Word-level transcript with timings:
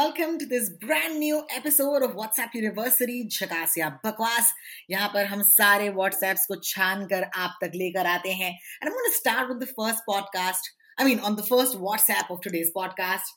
welcome 0.00 0.38
to 0.38 0.46
this 0.46 0.70
brand 0.82 1.18
new 1.20 1.38
episode 1.54 2.02
of 2.02 2.12
WhatsApp 2.18 2.54
University, 2.54 3.16
झकास 3.28 3.74
या 3.78 3.88
बकवास। 4.04 4.52
यहाँ 4.90 5.08
पर 5.14 5.24
हम 5.26 5.42
सारे 5.42 5.88
WhatsApps 5.98 6.46
को 6.48 6.56
छान 6.64 7.04
कर 7.06 7.22
आप 7.36 7.58
तक 7.62 7.72
लेकर 7.74 8.06
आते 8.06 8.32
हैं। 8.32 8.52
I'm 8.82 8.92
going 8.92 9.10
to 9.10 9.16
start 9.16 9.50
with 9.50 9.60
the 9.60 9.68
first 9.72 10.06
podcast, 10.08 10.70
I 10.98 11.04
mean, 11.04 11.20
on 11.20 11.36
the 11.40 11.44
first 11.48 11.76
WhatsApp 11.88 12.30
of 12.30 12.40
today's 12.46 12.72
podcast 12.78 13.36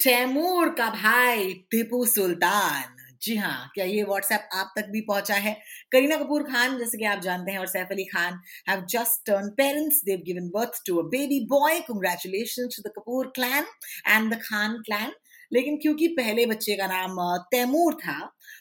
Taimur 0.00 0.70
का 0.78 0.90
भाई 0.90 1.52
टीपू 1.70 2.04
सुल्तान 2.06 2.94
जी 3.22 3.36
हाँ 3.36 3.70
क्या 3.74 3.84
ये 3.84 4.02
व्हाट्सएप 4.02 4.48
आप 4.54 4.72
तक 4.76 4.86
भी 4.92 5.00
पहुँचा 5.00 5.34
है? 5.34 5.52
करीना 5.92 6.16
कपूर 6.16 6.42
खान, 6.42 6.78
जैसे 6.78 6.98
कि 6.98 7.04
आप 7.04 7.20
जानते 7.22 7.52
हैं, 7.52 7.58
और 7.58 7.66
Saif 7.66 7.88
Ali 7.90 8.04
Khan 8.04 8.40
have 8.68 8.84
just 8.90 9.26
turn 9.26 9.48
parents 9.56 10.00
they've 10.04 10.22
given 10.26 10.48
birth 10.54 10.82
to 10.86 10.96
a 10.98 11.02
baby 11.08 11.40
boy 11.50 11.80
congratulations 11.88 12.76
to 12.76 12.88
the 12.88 12.92
Kapoor 12.96 13.32
clan 13.34 13.66
and 14.08 14.34
the 14.34 14.40
Khan 14.42 14.76
clan 14.86 15.12
लेकिन 15.54 15.76
क्योंकि 15.76 16.06
पहले 16.08 16.46
बच्चे 16.46 16.76
का 16.76 16.86
नाम 16.86 17.16
तैमूर 17.50 17.94
था 17.94 18.18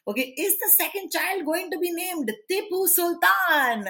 okay 0.10 0.22
is 0.22 0.54
the 0.64 0.70
second 0.70 1.10
child 1.10 1.44
going 1.46 1.72
to 1.72 1.80
be 1.80 1.90
named 1.92 2.32
Tipu 2.50 2.86
Sultan 2.88 3.84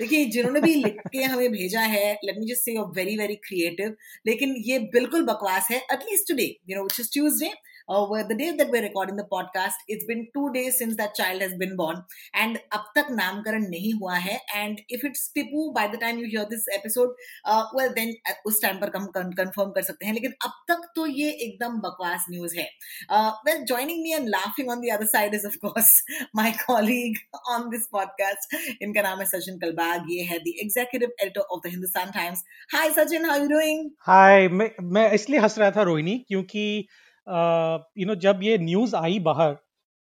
देखिए, 0.00 0.24
जिन्होंने 0.24 0.60
भी 0.60 0.74
लिख 0.74 1.00
के 1.12 1.22
हमें 1.22 1.50
भेजा 1.52 1.80
है 1.94 2.12
let 2.24 2.38
me 2.38 2.46
just 2.52 2.64
say 2.64 2.78
very 2.96 3.16
very 3.16 3.34
creative 3.48 3.96
लेकिन 4.26 4.54
ये 4.66 4.78
बिल्कुल 4.92 5.24
बकवास 5.24 5.68
है 5.70 5.78
at least 5.92 6.28
today 6.28 6.46
you 6.70 6.76
know 6.76 6.82
which 6.82 7.00
is 7.00 7.10
Tuesday 7.12 7.52
uh, 7.87 8.05
where 8.07 8.23
the 8.23 8.35
day 8.35 8.55
that 8.57 8.69
we're 8.69 8.81
recording 8.81 9.15
the 9.15 9.25
podcast, 9.31 9.83
it's 9.87 10.05
been 10.05 10.27
two 10.33 10.51
days 10.53 10.77
since 10.77 10.95
that 10.97 11.15
child 11.15 11.41
has 11.41 11.53
been 11.63 11.75
born, 11.75 12.01
and 12.33 12.59
अब 12.73 12.91
तक 12.97 13.07
नामकरण 13.11 13.67
नहीं 13.69 13.93
हुआ 13.99 14.15
है. 14.25 14.39
And 14.55 14.81
if 14.89 15.03
it's 15.03 15.29
Tipu 15.37 15.73
by 15.73 15.87
the 15.87 15.99
time 16.03 16.19
you 16.19 16.27
hear 16.33 16.45
this 16.49 16.65
episode, 16.77 17.09
uh, 17.45 17.63
well 17.73 17.93
then 17.95 18.13
uh, 18.29 18.35
उस 18.45 18.61
time 18.61 18.79
पर 18.79 18.91
हम 18.97 19.07
confirm 19.15 19.71
कर 19.71 19.81
सकते 19.81 20.05
हैं. 20.05 20.13
लेकिन 20.13 20.33
अब 20.45 20.59
तक 20.71 20.87
तो 20.95 21.05
ये 21.05 21.29
एकदम 21.47 21.79
बकवास 21.87 22.25
न्यूज 22.31 22.57
है. 22.57 22.67
Uh, 23.09 23.31
well, 23.45 23.63
joining 23.73 24.03
me 24.03 24.13
and 24.19 24.29
laughing 24.29 24.69
on 24.69 24.81
the 24.81 24.91
other 24.97 25.09
side 25.15 25.37
is 25.39 25.45
of 25.51 25.59
course 25.65 25.93
my 26.33 26.49
colleague 26.65 27.17
on 27.55 27.69
this 27.75 27.87
podcast. 27.95 28.57
इनका 28.81 29.01
नाम 29.01 29.19
है 29.19 29.25
सचिन 29.25 29.59
कलबाग. 29.59 30.05
ये 30.11 30.23
है 30.31 30.39
the 30.43 30.55
executive 30.65 31.11
editor 31.21 31.47
of 31.51 31.61
the 31.63 31.69
Hindustan 31.75 32.11
Times. 32.11 32.43
Hi 32.73 32.89
Sachin, 32.89 33.25
how 33.25 33.37
are 33.37 33.43
you 33.43 33.49
doing? 33.49 33.83
हाय 34.07 34.47
मैं 34.47 34.69
मैं 34.93 35.09
इसलिए 35.13 35.39
हंस 35.39 35.57
रहा 35.59 35.71
था 35.71 35.83
रोहिणी 35.89 36.17
क्योंकि 36.27 36.87
यू 37.28 38.06
नो 38.06 38.14
जब 38.16 38.40
ये 38.42 38.56
न्यूज़ 38.58 38.96
आई 38.96 39.18
बाहर 39.22 39.52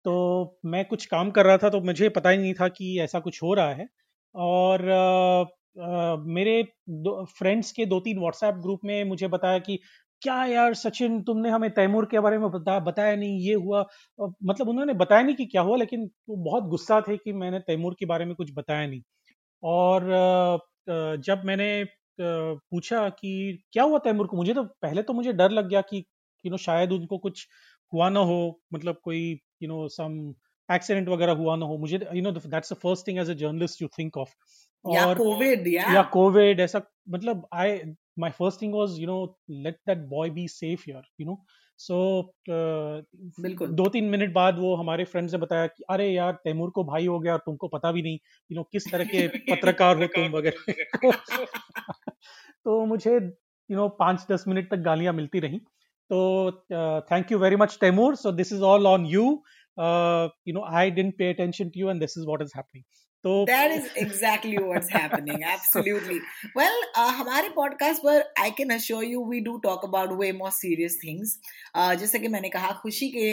तो 0.05 0.13
मैं 0.65 0.83
कुछ 0.85 1.05
काम 1.07 1.29
कर 1.31 1.45
रहा 1.45 1.57
था 1.57 1.69
तो 1.69 1.81
मुझे 1.83 2.09
पता 2.11 2.29
ही 2.29 2.37
नहीं 2.37 2.53
था 2.53 2.67
कि 2.69 2.97
ऐसा 3.01 3.19
कुछ 3.19 3.41
हो 3.43 3.53
रहा 3.53 3.73
है। 3.73 3.87
और 4.35 4.81
मेरे 6.27 6.61
फ्रेंड्स 7.29 7.71
के 7.71 7.85
दो 7.85 7.99
तीन 7.99 8.19
व्हाट्सएप 8.19 8.55
ग्रुप 8.63 8.79
में 8.85 9.03
मुझे 9.05 9.27
बताया 9.29 9.59
कि 9.59 9.79
क्या 10.21 10.43
यार 10.45 10.73
सचिन 10.75 11.21
तुमने 11.23 11.49
हमें 11.49 11.69
तैमूर 11.71 12.05
के 12.11 12.19
बारे 12.19 12.37
में 12.37 12.49
बता, 12.51 12.79
बताया 12.81 13.15
नहीं 13.15 13.39
ये 13.41 13.53
हुआ। 13.55 13.81
मतलब 14.19 14.69
उन्होंने 14.69 14.93
बताया 14.95 15.23
नहीं 15.23 15.35
कि 15.35 15.45
क्या 15.47 15.61
हुआ 15.61 15.77
लेकिन 15.77 16.09
वो 16.29 16.35
बहुत 16.45 16.63
गुस्सा 16.69 16.99
थे 17.07 17.17
कि 17.17 17.33
मैंने 17.35 17.59
तैमूर 17.61 17.95
के 17.99 18.05
बारे 18.05 18.25
में 18.25 18.33
कुछ 18.35 18.51
बताया 18.55 18.87
नहीं। 18.87 19.01
और 19.63 20.09
जब 21.21 21.43
मैंने 21.45 21.85
पूछा 22.19 23.07
कि 23.11 23.63
क्या 23.73 23.83
हुआ 23.83 23.97
तैमूर 23.99 24.27
को? 24.27 24.37
मुझे 24.37 24.53
तो 24.53 24.63
पहले 24.63 25.03
तो 25.03 25.13
मुझे 25.13 25.33
डर 25.33 25.51
लग 25.51 25.69
गया 25.69 25.81
कि 25.83 26.03
यू 26.45 26.51
नो 26.51 26.57
शायद 26.57 26.91
उनको 26.91 27.17
कुछ 27.17 27.47
हुआ 27.93 28.09
ना 28.09 28.19
हो 28.19 28.61
मतलब 28.73 28.99
कोई 29.03 29.39
यू 29.63 29.67
नो 29.67 29.87
सम 29.87 30.33
एक्सीडेंट 30.71 31.09
वगैरह 31.09 31.31
हुआ 31.31 31.55
ना 31.55 31.65
हो। 31.65 31.77
मुझे 31.77 32.07
you 32.13 32.21
know 32.21 32.31
that's 32.31 32.73
the 32.73 32.75
first 32.75 33.07
thing 33.07 33.19
as 33.19 33.29
a 33.29 33.33
journalist 33.33 33.81
you 33.81 33.87
think 33.87 34.17
of 34.17 34.29
और 34.85 35.19
yeah. 35.65 35.93
या। 35.93 36.01
कोविड 36.01 36.59
ऐसा 36.59 36.81
मतलब 37.09 37.47
I 37.53 37.79
my 38.19 38.31
first 38.31 38.61
thing 38.61 38.73
was 38.73 38.99
you 38.99 39.07
know 39.07 39.37
let 39.49 39.75
that 39.87 39.97
boy 39.97 40.29
be 40.29 40.47
safe 40.47 40.83
here 40.87 41.01
you 41.21 41.27
know 41.27 41.45
so 41.77 42.33
बिल्कुल. 42.49 43.67
दो 43.67 43.85
तीन 43.85 44.05
मिनट 44.05 44.33
बाद 44.33 44.59
वो 44.59 44.75
हमारे 44.75 45.03
फ्रेंड्स 45.03 45.33
ने 45.33 45.39
बताया 45.39 45.67
कि 45.67 45.83
अरे 45.89 46.09
यार 46.11 46.31
तैमूर 46.31 46.69
को 46.69 46.83
भाई 46.83 47.05
हो 47.05 47.19
गया 47.19 47.33
और 47.33 47.39
तुमको 47.39 47.67
पता 47.67 47.91
भी 47.91 48.01
नहीं 48.01 48.15
यू 48.51 48.55
नो 48.55 48.63
किस 48.63 48.91
तरह 48.91 49.03
के 49.03 49.27
पत्रकार 49.55 49.97
हो 49.97 50.07
तुम 50.07 50.23
वगैरह। 50.23 50.73
तो 52.65 52.85
मुझे 52.85 53.15
यू 53.71 53.75
नो 53.77 53.89
पाँच 53.89 54.25
दस 54.31 54.45
मिनट 54.47 54.71
तक 54.71 54.77
गालियाँ 54.77 55.13
मिलती 55.13 55.39
रही। 55.39 55.59
तो 56.09 56.51
thank 57.11 57.31
you 57.31 57.39
very 57.39 57.55
much 57.55 57.77
Taimur 57.81 58.15
so 58.15 58.31
this 58.41 58.53
is 58.53 58.61
all 58.63 58.87
on 58.87 59.05
you 59.05 59.23
you 59.79 60.53
know 60.53 60.65
I 60.77 60.91
didn't 60.91 61.17
pay 61.17 61.29
attention 61.33 61.69
to 61.69 61.79
you 61.79 61.89
and 61.89 61.99
this 61.99 62.17
is 62.17 62.25
what 62.25 62.41
is 62.41 62.51
happening 62.55 62.83
तो 63.23 63.31
That 63.45 63.71
is 63.71 63.85
exactly 63.97 64.57
what's 64.63 64.89
happening. 64.95 65.43
Absolutely. 65.51 66.17
Well, 66.55 66.75
uh, 66.95 67.11
हमारे 67.19 67.49
podcast 67.55 68.03
पर 68.05 68.21
I 68.39 68.49
can 68.59 68.73
assure 68.75 69.03
you 69.03 69.21
we 69.21 69.39
do 69.47 69.53
talk 69.63 69.87
about 69.87 70.13
way 70.19 70.31
more 70.31 70.51
serious 70.51 70.97
things. 71.03 71.33
Uh, 71.75 71.95
जैसे 72.01 72.19
कि 72.19 72.27
मैंने 72.27 72.49
कहा 72.49 72.71
खुशी 72.81 73.09
के 73.15 73.31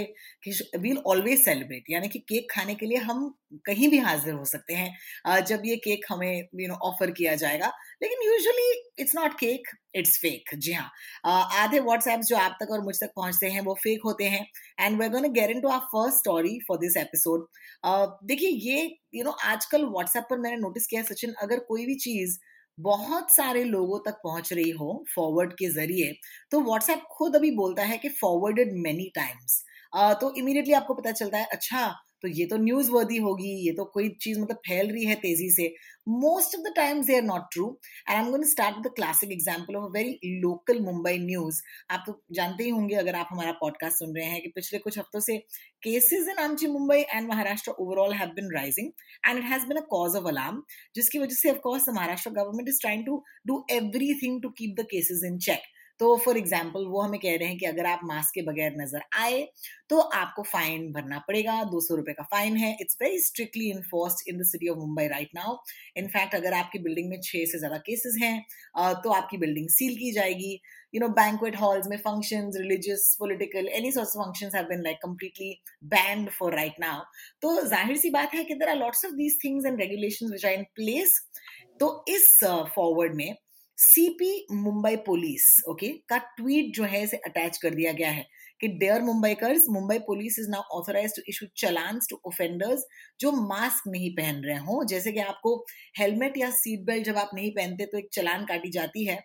we'll 0.85 1.03
always 1.13 1.45
celebrate. 1.49 1.91
यानी 1.91 2.09
कि 2.09 2.19
केक 2.29 2.49
खाने 2.51 2.75
के 2.75 2.87
लिए 2.87 2.99
हम 3.11 3.29
कहीं 3.67 3.89
भी 3.89 3.99
हाजिर 3.99 4.35
हो 4.35 4.45
सकते 4.45 4.75
हैं 4.75 4.91
uh, 5.29 5.41
जब 5.41 5.63
ये 5.65 5.77
केक 5.85 6.07
हमें 6.11 6.49
यू 6.61 6.69
नो 6.69 6.79
ऑफ़र 6.91 7.11
किया 7.21 7.35
जाएगा 7.45 7.73
लेकिन 8.03 8.27
usually 8.29 8.73
it's 8.99 9.17
not 9.17 9.35
cake 9.41 9.69
it's 9.95 10.17
fake 10.19 10.51
जी 10.57 10.73
हाँ। 10.73 10.91
आधे 11.55 11.81
व्हाट्सएप 11.81 12.21
जो 12.23 12.37
आप 12.37 12.57
तक 12.61 12.71
और 12.73 12.81
मुझ 12.85 12.95
तक 12.97 13.11
पहुँचते 13.17 13.47
हैं, 13.49 13.61
वो 13.61 13.75
फेक 13.75 14.01
होते 14.05 14.25
हैं। 14.27 14.47
And 14.81 15.01
we 15.01 15.09
gonna 15.09 15.29
get 15.31 15.51
into 15.51 15.69
our 15.69 15.87
first 15.89 16.19
story 16.19 16.59
for 16.69 16.79
this 16.79 16.97
episode 16.97 17.47
देखिए 18.27 18.49
ये 18.71 18.85
यू 19.15 19.25
नो 19.25 19.31
आजकल 19.45 19.85
व्हाट्सएप 19.87 20.27
पर 20.31 20.39
मैंने 20.39 20.57
नोटिस 20.59 20.87
किया 20.87 21.03
सचिन, 21.05 21.33
अगर 21.43 21.59
कोई 21.69 21.87
भी 21.87 21.95
चीज़ 21.97 22.39
बहुत 22.79 23.35
सारे 23.35 23.63
लोगों 23.65 23.99
तक 24.07 24.21
पहुँच 24.25 24.53
रही 24.53 24.71
हो 24.73 25.05
फॉरवर्ड 25.15 25.53
के 25.55 25.69
ज़रिए 25.71 26.13
तो 26.53 26.61
व्हाट्सएप 26.61 27.03
खुद 27.13 27.37
अभी 27.37 27.51
बोलता 27.57 27.83
है 27.85 27.99
कि 27.99 28.09
फॉरवर्डेड 28.21 28.73
मेनी 28.79 29.11
टाइम्स 29.15 29.63
तो 30.21 30.33
इमीडिएटली 30.39 30.73
आपको 30.75 30.95
पता 30.95 31.13
चलता 31.13 31.39
है 31.39 31.45
अच्छा 31.53 31.87
तो 32.23 32.29
ये 32.31 32.47
तो 32.47 32.57
न्यूज़ 32.59 32.91
वर्दी 32.91 33.17
होगी, 33.19 33.51
ये 33.67 33.73
तो 33.73 33.85
कोई 33.95 34.09
चीज़ 34.21 34.41
मतलब 34.41 34.57
फैल 34.69 34.91
रही 34.91 35.05
है 35.05 35.15
तेज़ी 35.23 35.51
से। 35.51 35.75
Most 36.09 36.55
of 36.57 36.63
the 36.63 36.73
times 36.77 37.07
they 37.07 37.17
are 37.17 37.23
not 37.23 37.43
true 37.53 37.67
and 38.09 38.17
I 38.17 38.23
am 38.23 38.31
going 38.31 38.45
start 38.47 38.77
with 38.77 38.87
the 38.87 38.93
classic 38.97 39.33
example 39.33 39.77
of 39.77 39.91
very 39.93 40.19
local 40.41 40.81
Mumbai 40.85 41.19
news 41.19 41.61
आप 41.91 42.05
तो 42.07 42.21
जानते 42.33 42.65
ही 42.65 42.71
होंगे 42.71 42.95
अगर 42.97 43.15
आप 43.15 43.29
हमारा 43.33 43.53
पॉडकास्ट 43.61 43.99
सुन 43.99 44.17
रहे 44.17 44.27
हैं 44.27 44.41
कि 44.43 44.49
पिछले 44.55 44.79
कुछ 44.79 44.99
हफ्तों 44.99 45.21
से 45.21 45.37
cases 45.83 46.29
in 46.29 46.43
Amchi 46.45 46.67
Mumbai 46.69 46.99
and 47.01 47.29
Maharashtra 47.29 47.73
overall 47.81 48.15
have 48.15 48.29
been 48.37 48.51
rising 48.55 48.91
and 49.27 49.39
it 49.39 49.45
has 49.45 49.67
been 49.69 49.77
a 49.77 49.85
cause 49.91 50.17
of 50.17 50.27
alarm 50.29 50.63
जिसकी 50.95 51.19
वजह 51.19 51.35
से 51.35 51.51
of 51.51 51.59
course 51.59 51.89
the 51.89 51.95
Maharashtra 51.95 52.31
government 52.33 52.69
is 52.69 52.81
trying 52.81 53.05
to 53.07 53.23
do 53.47 53.65
everything 53.73 54.43
to 54.43 54.49
keep 54.59 54.75
the 54.81 54.87
cases 54.91 55.25
in 55.25 55.39
check 55.41 55.72
तो 56.01 56.17
for 56.25 56.39
example 56.39 56.85
वो 56.87 57.01
हमें 57.01 57.19
कह 57.21 57.37
रहे 57.37 57.49
हैं 57.49 57.59
कि 57.59 57.67
अगर 57.67 57.87
आप 57.87 58.01
मास्क 58.05 58.35
के 58.35 58.43
बगैर 58.43 58.75
नज़र 58.77 59.03
आए 59.19 59.47
तो 59.91 59.99
आपको 60.01 60.43
फाइन 60.43 60.91
भरना 60.93 61.19
पड़ेगा, 61.29 61.63
दो 61.65 61.81
सौ 61.81 61.95
रुपए 61.97 62.13
का 62.13 62.23
फाइन 62.31 62.57
है। 62.57 62.71
It's 62.81 62.97
very 63.03 63.19
strictly 63.21 63.71
enforce 63.71 64.23
in 64.29 64.39
the 64.39 64.69
of 64.71 64.79
Mumbai 64.79 65.07
right 65.09 65.31
now 65.35 65.57
in fact 65.97 66.35
अगर 66.35 66.55
आपकी 66.55 66.79
बिल्डिंग 66.79 67.09
में 67.11 67.19
छह 67.21 67.45
से 67.47 67.59
ज़्यादा 67.59 67.77
केसेस 67.87 68.17
हैं 68.23 68.45
तो 69.03 69.11
आपकी 69.13 69.39
बिल्डिंग 69.39 69.69
सील 69.71 69.97
की 69.97 70.13
जाएगी। 70.13 70.53
यू 70.95 71.01
नो 71.01 71.09
बैंकुएट 71.15 71.57
हॉल्स 71.57 71.87
में 71.89 71.97
function 71.99 72.51
religious 72.57 73.17
political 73.19 73.69
any 73.75 73.93
sort 73.93 74.09
function 74.09 74.83
like 74.83 74.99
completely 75.03 75.55
banned 75.93 76.31
for 76.31 76.55
right 76.57 76.81
now 76.81 77.03
तो 77.43 77.55
ज़ाहिर 77.67 77.97
सी 77.97 78.11
बात 78.11 78.35
है 78.35 78.45
कि 78.45 78.55
there 78.55 78.69
are 78.69 78.77
lots 78.77 79.05
of 79.05 79.13
these 79.15 79.39
things 79.45 79.67
and 79.67 79.81
regulation 79.81 80.33
which 80.33 80.45
are 80.47 80.53
in 80.53 80.65
place 80.75 81.19
तो 81.81 81.95
इस 82.09 82.39
फॉरवर्ड 82.45 83.15
में 83.15 83.35
सीपी 83.83 84.47
मुंबई 84.53 84.97
पुलिस 85.07 85.45
ओके 85.69 85.89
का 86.09 86.19
ट्वीट 86.37 86.75
जो 86.75 86.85
है 86.85 87.03
इसे 87.05 87.17
अटैच 87.27 87.57
कर 87.59 87.75
दिया 87.75 87.93
गया 87.93 88.11
है 88.11 88.27
कि 88.61 88.69
dear 88.81 89.03
Mumbaikars 89.03 89.65
Mumbai 89.71 89.99
police 90.07 90.39
is 90.39 90.49
now 90.51 90.79
authorise 90.79 91.15
to 91.17 91.23
issue 91.29 91.47
challans 91.57 92.07
to 92.11 92.21
offenders 92.27 92.85
जो 93.21 93.33
मास्क 93.39 93.89
नहीं 93.89 94.11
पहन 94.17 94.43
रहे 94.45 94.59
हो. 94.59 94.83
जैसे 94.85 95.13
कि 95.13 95.21
आपको 95.21 95.55
हेलमेट 95.99 96.37
या 96.39 96.51
सीट 96.53 96.85
बेल्ट 96.87 97.07
जब 97.07 97.17
आप 97.19 97.31
नहीं 97.35 97.51
पहनते 97.53 97.87
तो 97.87 97.99
एक 97.99 98.09
चलान 98.13 98.45
काटी 98.45 98.71
जाती 98.71 99.05
है 99.05 99.19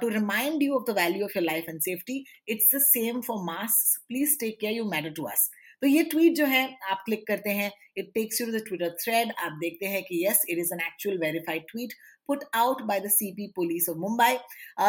to 0.00 0.08
remind 0.08 0.62
you 0.62 0.74
of 0.76 0.90
the 0.90 0.96
value 0.96 1.24
of 1.24 1.38
your 1.38 1.44
life 1.44 1.68
and 1.68 1.80
safety 1.80 2.24
it's 2.48 2.74
the 2.74 2.80
same 2.82 3.20
for 3.20 3.42
mask 3.44 4.02
please 4.08 4.38
take 4.40 4.58
care 4.60 4.72
you 4.72 4.84
matter 4.90 5.12
to 5.12 5.24
us 5.28 5.50
तो 5.82 5.86
ये 5.86 6.02
ट्वीट 6.04 6.34
जो 6.36 6.46
है, 6.46 6.64
आप 6.90 7.02
क्लिक 7.06 7.26
करते 7.26 7.50
हैं 7.50 7.70
it 7.96 8.10
takes 8.14 8.40
you 8.40 8.46
the 8.48 8.62
Twitter 8.68 8.90
thread 9.02 9.32
आप 9.38 9.58
देखते 9.60 9.86
हैं 9.86 10.02
कि 10.02 10.24
yes 10.26 10.44
it 10.48 10.58
is 10.58 10.72
an 10.74 10.80
actual 10.86 11.18
verified 11.18 11.62
tweet 11.70 11.92
put 12.28 12.44
out 12.54 12.82
by 12.82 13.00
the 13.00 13.08
CP 13.10 13.46
police 13.56 13.88
of 13.88 13.98
Mumbai 13.98 14.32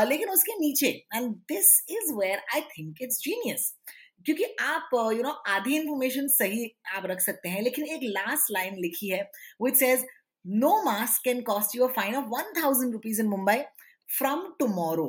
लेकिन 0.09 0.29
उसके 0.29 0.59
नीचे 0.59 0.87
and 1.15 1.35
this 1.51 1.71
is 1.91 2.13
where 2.13 2.41
I 2.55 2.61
think 2.69 3.01
it's 3.01 3.19
genius 3.19 3.73
क्योंकि 4.25 4.43
आप 4.61 4.89
यू 5.13 5.23
नो 5.23 5.29
आधी 5.47 5.75
इंफॉर्मेशन 5.75 6.27
सही 6.27 6.69
आप 6.95 7.05
रख 7.05 7.19
सकते 7.21 7.49
हैं, 7.49 7.61
लेकिन 7.61 7.85
एक 7.85 8.01
लास्ट 8.03 8.51
लाइन 8.51 8.75
लिखी 8.79 9.09
है 9.09 9.21
which 9.61 9.75
says 9.75 10.05
no 10.45 10.71
mask 10.83 11.23
can 11.23 11.41
cost 11.41 11.75
you 11.75 11.87
a 11.87 11.91
fine 11.93 12.15
of 12.15 12.25
one 12.29 12.53
thousand 12.61 12.93
rupees 12.93 13.21
in 13.21 13.27
Mumbai 13.27 13.57
from 14.09 14.47
tomorrow 14.59 15.07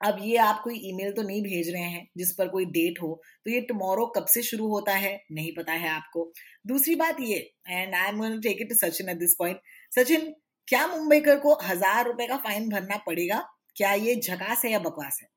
अब 0.00 0.18
ये 0.22 0.36
आप 0.38 0.60
कोई 0.64 0.80
ईमेल 0.84 1.12
तो 1.12 1.22
नहीं 1.22 1.42
भेज 1.42 1.68
रहे 1.70 1.82
हैं, 1.82 2.06
जिस 2.16 2.32
पर 2.32 2.48
कोई 2.48 2.64
डेट 2.66 3.00
हो 3.02 3.20
तो 3.46 3.50
ये 3.50 3.60
टुमारो 3.68 4.06
कब 4.16 4.26
से 4.28 4.42
शुरू 4.44 4.68
होता 4.68 4.94
है, 4.94 5.20
नहीं 5.32 5.52
पता 5.56 5.72
है 5.74 5.88
आपको। 5.90 6.32
दूसरी 6.66 6.94
बात 6.96 7.20
ये 7.20 7.38
and 7.68 7.94
I 7.94 8.08
am 8.08 8.40
take 8.40 8.60
it 8.60 8.68
to 8.68 8.74
Sachin 8.76 9.08
at 9.08 9.18
this 9.18 9.34
point 9.38 9.60
Sachin 9.92 10.32
क्या 10.68 10.86
मुंबईकर 10.88 11.38
को 11.38 11.58
हज़ार 11.62 12.06
रुपए 12.06 12.26
का 12.26 12.36
फाइन 12.38 12.68
भरना 12.68 12.96
पड़ेगा? 13.06 13.42
क्या 13.76 13.92
ये 13.94 14.14
झकास 14.16 14.64
है 14.64 14.70
या 14.70 14.78
बकवास 14.80 15.18
है? 15.22 15.28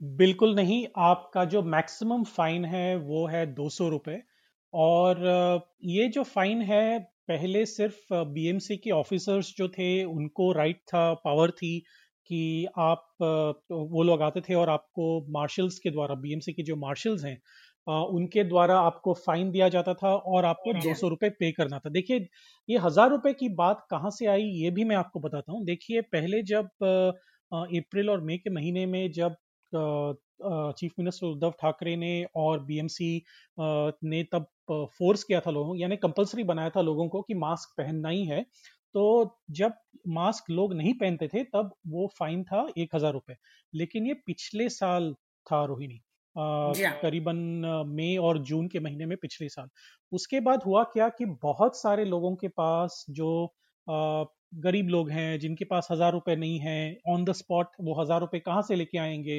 बिल्कुल 0.00 0.54
नहीं, 0.54 0.86
आपका 0.98 1.44
जो 1.46 1.62
मैक्सिमम 1.64 2.24
फाइन 2.26 2.64
है, 2.64 2.96
वो 2.96 3.26
है 3.26 3.44
दो 3.54 3.68
सौ 3.70 3.88
रुपये 3.88 4.20
और 4.74 5.68
ये 5.86 6.08
जो 6.08 6.22
फाइन 6.24 6.62
है, 6.62 6.98
पहले 7.28 7.64
सिर्फ़ 7.66 8.14
बीएमसी 8.26 8.76
के 8.76 8.90
ऑफिसर्स 8.92 9.52
जो 9.58 9.68
थे, 9.68 10.04
उनको 10.04 10.52
राइट 10.52 10.80
था 10.88 11.12
पावर 11.24 11.50
थी। 11.52 11.82
कि 12.28 12.66
आप 12.78 13.06
तो 13.20 13.78
वो 13.88 14.02
लोग 14.02 14.22
आते 14.22 14.40
थे 14.40 14.54
और 14.54 14.70
आपको 14.70 15.08
मार्शल्स 15.32 15.78
के 15.78 15.90
द्वारा 15.90 16.14
बीएमसी 16.16 16.52
के 16.52 16.62
जो 16.62 16.76
मार्शल्स 16.78 17.24
हैं 17.24 17.38
उनके 17.86 18.44
द्वारा 18.44 18.78
आपको 18.80 19.12
फाइन 19.16 19.50
दिया 19.50 19.68
जाता 19.68 19.94
था 19.94 20.14
और 20.14 20.44
आपको 20.44 20.72
दो 20.74 20.94
सौ 20.94 21.08
रुपये 21.08 21.30
पे 21.32 21.50
करना 21.52 21.78
था। 21.78 21.90
देखिए 21.90 22.26
ये 22.68 22.78
हज़ार 22.78 23.10
रुपए 23.10 23.32
की 23.34 23.48
बात 23.56 23.86
कहाँ 23.90 24.10
से 24.10 24.26
आई 24.28 24.42
ये 24.54 24.70
भी 24.70 24.84
मैं 24.84 24.96
आपको 24.96 25.20
बताता 25.20 25.52
हूँ। 25.52 25.64
देखिए 25.64 26.00
पहले 26.12 26.42
जब 26.44 26.68
अप्रैल 27.52 28.10
और 28.10 28.24
मई 28.24 28.36
के 28.38 28.50
महीने 28.50 28.86
में 28.86 29.10
जब 29.12 29.36
चीफ 30.72 30.92
मिनिस्टर 30.98 31.26
उद्धव 31.26 31.50
ठाकरे 31.60 31.96
ने 31.96 32.12
और 32.36 32.60
बीएमसी 32.64 33.10
ने 33.58 34.22
तब 34.32 34.46
फोर्स 34.70 35.24
किया 35.24 35.40
था 35.40 35.50
लोगों 35.50 35.76
यानी 35.76 35.96
कंपलसरी 35.98 36.44
बनाया 36.44 36.70
था 36.70 36.80
लोगों 36.82 37.08
को 37.08 37.22
कि 37.22 37.34
मास्क 37.36 37.74
पहनना 37.78 38.08
ही 38.08 38.24
है 38.26 38.44
तो 38.98 39.04
जब 39.52 39.72
मास्क 40.10 40.50
लोग 40.50 40.74
नहीं 40.74 40.92
पहनते 40.94 41.28
थे 41.28 41.42
तब 41.44 41.70
वो 41.88 42.06
फाइन 42.18 42.42
था 42.44 42.66
एक 42.78 42.94
हज़ार 42.94 43.12
रुपए। 43.12 43.36
लेकिन 43.72 44.06
ये 44.06 44.14
पिछले 44.26 44.68
साल 44.68 45.12
था 45.46 45.64
रोहिणी। 45.64 46.00
हाँ। 46.36 46.72
करीबन 47.02 47.36
मई 47.88 48.16
और 48.16 48.38
जून 48.44 48.68
के 48.68 48.80
महीने 48.80 49.06
में 49.06 49.16
पिछले 49.22 49.48
साल। 49.48 49.68
उसके 50.12 50.40
बाद 50.40 50.62
हुआ 50.62 50.82
क्या 50.84 51.08
कि 51.08 51.24
बहुत 51.42 51.76
सारे 51.80 52.04
लोगों 52.04 52.34
के 52.36 52.48
पास 52.48 53.04
जो 53.10 53.30
आ, 53.86 54.24
गरीब 54.56 54.88
लोग 54.88 55.10
हैं 55.10 55.38
जिनके 55.40 55.64
पास 55.64 55.88
हज़ार 55.92 56.12
रुपए 56.12 56.36
नहीं 56.36 56.58
है 56.60 56.98
ऑन 57.08 57.24
द 57.24 57.32
स्पॉट 57.32 57.68
वो 57.80 58.00
हज़ार 58.02 58.20
रुपए 58.20 58.38
कहाँ 58.40 58.62
से 58.62 58.76
लेके 58.76 58.98
आएँगे? 58.98 59.38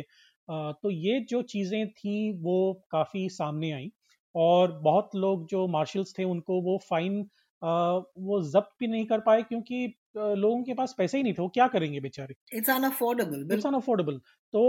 आ, 0.50 0.72
तो 0.74 0.90
ये 0.90 1.20
जो 1.30 1.42
चीज़ें 1.44 1.88
थी 1.90 2.32
वो 2.44 2.58
काफ़ी 2.92 3.28
सामने 3.30 3.72
आई। 3.72 3.92
और 4.36 4.72
बहुत 4.82 5.16
लोग 5.16 5.48
जो 5.48 5.68
मार्शल्स 5.68 6.14
थे 6.20 6.24
उनको 6.24 6.62
वो 6.62 6.78
फाइन 6.90 7.24
वो 7.62 8.42
जब्त 8.52 8.70
भी 8.80 8.88
नहीं 8.88 9.06
कर 9.06 9.20
पाए 9.20 9.42
क्योंकि 9.44 9.86
लोगों 10.18 10.64
के 10.64 10.74
पास 10.74 10.96
पैसे 10.98 11.18
ही 11.18 11.24
नहीं 11.24 11.34
थे 11.34 11.42
वो 11.42 11.48
क्या 11.50 11.68
करेंगे 11.68 12.00
बेचारे? 12.00 12.36
इट्स 12.54 12.70
अनअफोर्डेबल 12.70 13.54
इट्स 13.54 13.66
अनअफोर्डेबल 13.66 14.20
तो 14.54 14.64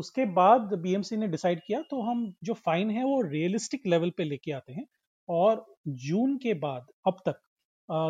उसके 0.00 0.24
बाद 0.34 0.74
बीएमसी 0.78 1.16
ने 1.16 1.28
डिसाइड 1.28 1.60
किया 1.66 1.80
तो 1.90 2.00
हम 2.02 2.32
जो 2.44 2.54
फाइन 2.54 2.90
है 2.90 3.04
वो 3.04 3.20
रियलिस्टिक 3.22 3.86
लेवल 3.86 4.10
पे 4.10 4.24
लेके 4.24 4.52
आते 4.52 4.72
हैं 4.72 4.86
और 5.28 5.64
जून 6.04 6.36
के 6.36 6.54
बाद 6.58 6.86
अब 7.06 7.16
तक 7.26 7.40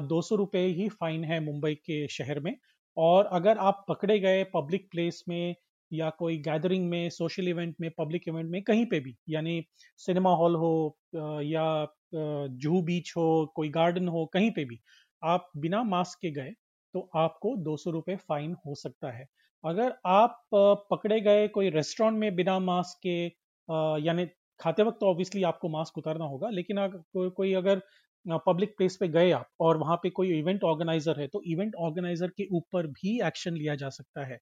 दो 0.08 0.20
सौ 0.23 0.37
रुपये 0.37 0.67
ही 0.73 0.88
फाइन 0.91 1.25
है 1.25 1.41
मुंबई 1.41 1.75
के 1.75 2.06
शहर 2.08 2.41
में 2.41 2.56
और 2.96 3.26
अगर 3.32 3.58
आप 3.58 3.85
पकड़े 3.88 4.19
गए 4.20 4.44
पब्लिक 4.44 4.88
प्लेस 4.91 5.23
में 5.29 5.55
या 5.94 6.11
कोई 6.11 6.37
गैदरिंग 6.41 6.88
में 6.91 7.08
सोशल 7.11 7.49
इवेंट 7.49 7.75
में 7.81 7.91
पब्लिक 7.99 8.29
इवेंट 8.29 8.50
में 8.50 8.62
कहीं 8.62 8.87
पे 8.87 9.00
भी 9.00 9.17
यानी 9.31 9.62
सिनेमा 10.00 10.35
हॉल 10.37 10.56
हो 10.56 10.73
या 11.44 11.67
जूहू 12.14 12.82
बीच 12.82 13.12
हो 13.17 13.26
कोई 13.56 13.69
गार्डन 13.70 14.08
हो 14.08 14.25
कहीं 14.35 14.50
पे 14.50 14.64
भी 14.64 14.81
आप 15.23 15.50
बिना 15.58 15.82
मास्क 15.85 16.19
के 16.23 16.31
गए 16.32 16.52
तो 16.94 17.08
आपको 17.17 17.56
दो 17.58 17.76
सौ 17.76 17.91
रुपये 17.91 18.17
फाइन 18.19 18.55
हो 18.67 18.75
सकता 18.76 19.11
है। 19.12 19.26
अगर 19.64 19.94
आप 20.06 20.41
पकड़े 20.91 21.20
गए 21.20 21.46
कोई 21.49 21.70
रेस्टोरेंट 21.70 22.19
में 22.19 22.35
बिना 22.37 22.58
मास्क 22.61 22.99
के 23.02 23.17
यानी 24.06 24.26
खाते 24.61 24.82
वक्त 24.82 24.99
तो 25.00 25.06
ऑब्वियसली 25.06 25.43
आपको 25.44 25.69
मास्क 25.69 25.99
उतारना 25.99 26.25
होगा 26.26 26.49
लेकिन 26.50 26.76
अगर 26.79 26.99
को, 26.99 27.31
कोई 27.31 27.52
अगर 27.55 27.81
पब्लिक 28.46 28.76
प्लेस 28.76 28.96
पे 28.96 29.08
गए 29.08 29.31
आप 29.32 29.49
और 29.61 29.76
वहाँ 29.79 29.96
पे 30.02 30.11
कोई 30.11 30.38
इवेंट 30.38 30.64
ऑर्गेनाइजर 30.64 31.20
है 31.20 31.26
तो 31.29 31.43
इवेंट 31.46 31.75
ऑर्गेनाइजर 31.81 32.29
के 32.38 32.46
ऊपर 32.56 32.87
भी 32.93 33.20
एक्शन 33.26 33.55
लिया 33.55 33.75
जा 33.76 33.88
सकता 33.91 34.25
है। 34.26 34.38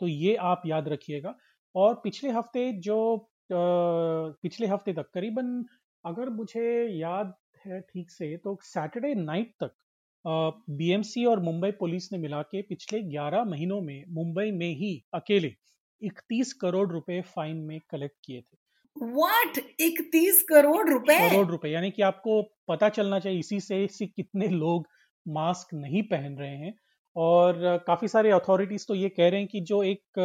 तो 0.00 0.08
ये 0.08 0.34
आप 0.44 0.62
याद 0.66 0.88
रखिएगा। 0.88 1.34
और 1.74 1.94
पिछले 2.04 2.30
हफ़्ते 2.32 2.72
जो 2.80 2.98
पिछले 3.50 4.66
हफ़्ते 4.66 4.92
तक 4.92 5.10
करीबन 5.14 5.64
अगर 6.04 6.28
मुझे 6.32 6.64
याद 6.90 7.34
है 7.66 7.80
ठीक 7.82 8.10
से 8.10 8.36
तो 8.38 8.56
सैटरडे 8.64 9.14
नाइट 9.16 9.52
तक 9.62 9.74
बीएमसी 10.70 11.24
और 11.26 11.40
मुंबई 11.42 11.70
पुलिस 11.80 12.12
ने 12.12 12.18
मिला 12.18 12.42
के 12.44 12.62
पिछले 12.64 13.00
11 13.10 13.44
महीनों 13.44 13.80
में 13.80 14.04
मुंबई 14.14 14.50
में 14.52 14.70
ही 14.76 14.92
अकेले 15.14 15.52
31 16.02 16.52
करोड़ 16.54 16.90
रुपए 16.92 17.20
फाइन 17.26 17.56
में 17.62 17.78
कलेक्ट 17.90 18.16
किए 18.24 18.40
थे। 18.40 18.56
व्हाट 18.96 19.58
31 19.80 20.42
करोड़ 20.48 20.88
रुपए? 20.90 21.18
करोड़ 21.20 21.46
रुपए 21.48 21.68
यानी 21.68 21.90
कि 21.90 22.02
आपको 22.02 22.40
पता 22.68 22.88
चलना 22.90 23.18
चाहिए 23.20 23.38
इसी 23.38 23.60
से 23.60 24.06
कितने 24.08 24.48
लोग 24.50 24.86
मास्क 25.26 25.74
नहीं 25.74 26.02
पहन 26.04 26.36
रहे 26.38 26.56
हैं। 26.56 26.74
और 27.16 27.78
काफ़ी 27.86 28.08
सारे 28.08 28.30
अथॉरिटीज 28.30 28.86
तो 28.88 28.94
ये 28.94 29.08
कह 29.08 29.28
रहे 29.28 29.40
हैं 29.40 29.48
कि 29.48 29.60
जो 29.60 29.82
एक 29.82 30.18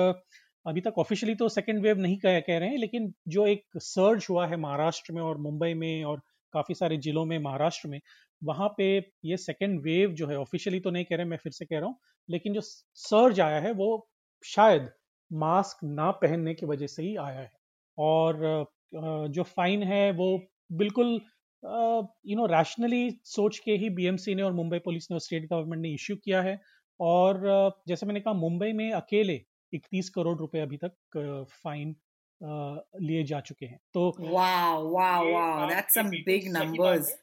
अभी 0.66 0.82
तक 0.82 0.94
ऑफिशियली 0.98 1.36
तो 1.36 1.50
सेकेंड 1.50 1.82
वेव 1.84 1.98
नहीं 1.98 2.18
कह, 2.18 2.40
कह 2.40 2.58
रहे 2.58 2.70
हैं 2.70 2.78
लेकिन 2.78 3.14
जो 3.28 3.48
एक 3.48 3.64
सर्ज 3.78 4.28
हुआ 4.30 4.48
है 4.48 4.58
महाराष्ट्र 4.58 5.14
में 5.14 5.22
और 5.22 5.38
मुंबई 5.38 5.74
में 5.74 6.04
और 6.04 6.22
काफ़ी 6.54 6.76
सारे 6.76 6.98
जिलों 6.98 7.26
में 7.26 7.40
महाराष्ट्र 7.40 7.90
में 7.90 8.00
वहाँ 8.44 8.70
पे 8.78 8.98
ये 9.26 9.38
सेकेंड 9.38 9.82
वेव 9.82 10.12
जो 10.12 10.28
है 10.28 10.38
ऑफिशियली 10.38 10.80
तो 10.80 10.92
नहीं 10.92 11.06
कह 11.06 11.16
रहे 11.16 11.26
मैं 11.26 11.38
फिर 11.38 11.52
से 11.52 11.66
कह 11.66 11.80
रहा 11.80 11.86
हूँ 11.86 11.98
लेकिन 12.30 12.54
जो 12.54 12.62
सर्ज 12.96 13.40
आया 13.40 13.60
है 13.60 13.72
वो 13.74 14.10
शायद 14.44 14.90
मास्क 15.32 15.78
ना 15.84 16.12
पहनने 16.12 16.54
की 16.54 16.66
वजह 16.66 16.88
से 16.88 17.04
ही 17.04 17.16
आया 17.16 17.40
है। 17.40 17.52
और 17.98 18.66
जो 19.30 19.44
फाइन 19.44 19.84
है 19.84 20.12
वो 20.12 20.38
बिल्कुल 20.72 21.22
यू 22.26 22.36
नो 22.36 22.46
रैशनली 22.46 23.10
सोच 23.26 23.60
के 23.60 23.72
ही 23.72 23.90
बीएमसी 23.90 24.36
ने 24.36 24.42
और 24.42 24.54
मुंबई 24.54 24.80
पुलिस 24.80 25.12
ने 25.12 25.16
और 25.16 25.22
स्टेट 25.22 25.48
गवर्नमेंट 25.50 25.82
ने 25.82 25.90
इश्यू 25.94 26.16
किया 26.16 26.42
है 26.42 26.60
और 27.00 27.42
जैसे 27.88 28.06
मैंने 28.06 28.20
कहा 28.20 28.34
मुंबई 28.36 28.72
में 28.74 28.92
अकेले 28.94 29.42
31 29.74 30.10
करोड़ 30.10 30.38
रुपए 30.38 30.60
अभी 30.60 30.78
तक 30.78 30.94
फाइन 31.64 31.96
लिए 33.02 33.24
जा 33.24 33.40
चुके 33.42 33.66
हैं। 33.66 33.80
तो 33.94 34.10
wow 34.20 34.90
wow 34.92 35.68
that's 35.70 35.94
some 35.94 36.10
big 36.10 36.48
numbers 36.52 37.16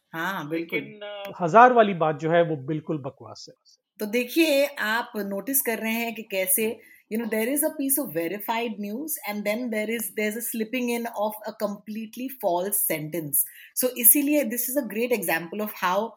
बिल्कुल। 0.51 1.35
हज़ार 1.41 1.73
वाली 1.73 1.95
बात 1.97 2.19
जो 2.21 2.31
है 2.31 2.43
वो 2.45 2.57
बिल्कुल 2.67 2.99
बकवास 3.01 3.47
है। 3.49 3.55
तो 4.01 4.07
देखिए 4.09 4.67
आप 4.67 5.13
नोटिस 5.17 5.63
कर 5.63 5.79
रहे 5.79 5.93
हैं 5.95 6.15
कि 6.15 6.23
कैसे 6.31 6.67
you 7.13 7.19
know 7.19 7.27
there 7.27 7.49
is 7.49 7.65
a 7.65 7.69
piece 7.69 7.99
of 7.99 8.09
verified 8.11 8.77
news 8.81 9.19
and 9.29 9.43
then 9.45 9.69
there 9.71 9.91
is 9.91 10.11
there 10.17 10.29
is 10.29 10.37
a 10.39 10.41
slipping 10.43 10.91
in 10.91 11.07
of 11.07 11.37
a 11.47 11.51
completely 11.61 12.29
false 12.43 12.81
sentence 12.89 13.45
so 13.77 13.89
इसीलिए 13.99 14.45
this 14.45 14.69
is 14.71 14.79
a 14.79 14.83
great 14.89 15.13
example 15.13 15.61
of 15.61 15.73
how 15.77 16.09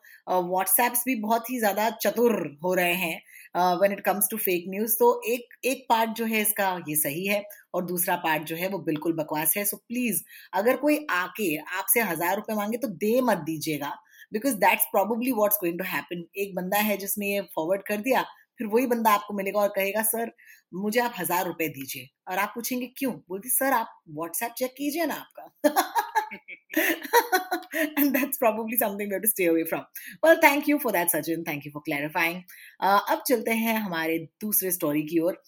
WhatsApps 0.50 1.04
भी 1.06 1.16
बहुत 1.22 1.50
ही 1.50 1.60
ज़्यादा 1.60 1.90
चतुर 1.98 2.36
हो 2.64 2.74
रहे 2.74 2.94
हैं। 2.96 3.22
When 3.56 3.92
it 3.92 4.00
comes 4.02 4.28
to 4.32 4.38
fake 4.40 4.66
news 4.70 4.96
तो 5.00 5.10
एक 5.28 5.56
एक 5.66 5.86
पार्ट 5.90 6.12
जो 6.18 6.26
है 6.26 6.42
इसका 6.42 6.70
ये 6.88 6.96
सही 6.98 7.26
है 7.28 7.44
और 7.74 7.86
दूसरा 7.86 8.16
पार्ट 8.26 8.44
जो 8.46 8.56
है 8.56 8.68
वो 8.70 8.80
बिल्कुल 8.82 9.14
बकवास 9.16 9.54
है। 9.58 9.64
सो 9.66 9.78
so, 9.78 9.84
प्लीज़ 9.84 10.22
अगर 10.54 10.76
कोई 10.78 11.06
आके 11.12 11.56
आपसे 11.80 12.02
हज़ार 12.04 12.36
रुपए 12.36 12.56
मांगे 12.56 12.78
तो 12.78 12.88
दे 12.98 13.20
मत 13.24 13.38
दीजिएगा 13.46 13.90
because 14.32 14.56
that's 14.58 14.86
probably 14.92 15.32
what's 15.34 15.58
going 15.62 15.78
to 15.80 15.86
happen 15.88 16.24
एक 16.38 16.56
बंदा 16.56 16.78
है 16.82 16.98
जिसने 16.98 17.34
ये 17.34 17.42
फॉरवर्ड 17.56 17.84
कर 17.88 17.98
दिया 18.02 18.22
फिर 18.60 18.68
वही 18.68 18.86
बंदा 18.88 19.12
आपको 19.12 19.34
मिलेगा 19.34 19.60
और 19.60 19.68
कहेगा 19.76 20.02
सर 20.06 20.32
मुझे 20.76 21.00
आप 21.02 21.14
हज़ार 21.20 21.46
रुपए 21.48 21.68
दीजिए। 21.70 22.08
और 22.30 22.38
आप 22.40 22.52
पूछेंगे 22.56 22.88
क्यों? 22.98 23.14
बोलती 23.30 23.50
सर 23.50 23.74
आप 23.74 23.94
व्हाट्सएप 24.12 24.54
चेक 24.58 24.74
कीजिए 24.78 25.06
ना 25.06 25.16
आपका। 25.16 26.32
and 27.98 28.16
that's 28.16 28.38
probably 28.38 28.78
something 28.78 29.08
we 29.10 29.14
have 29.14 29.24
to 29.24 29.28
stay 29.28 29.46
away 29.46 29.64
from. 29.66 29.84
Well, 30.22 30.38
thank 30.42 30.68
you 30.68 30.80
for 30.80 30.92
that, 30.92 31.10
Sachin. 31.12 31.46
Thank 31.46 31.66
you 31.66 31.72
for 31.72 31.82
clarifying. 31.82 32.44
Uh, 32.80 33.00
अब 33.10 33.24
चलते 33.28 33.52
हैं 33.62 33.76
हमारे 33.80 34.18
दूसरे 34.42 34.72
स्टोरी 34.72 35.02
की 35.04 35.20
ओर 35.20 35.42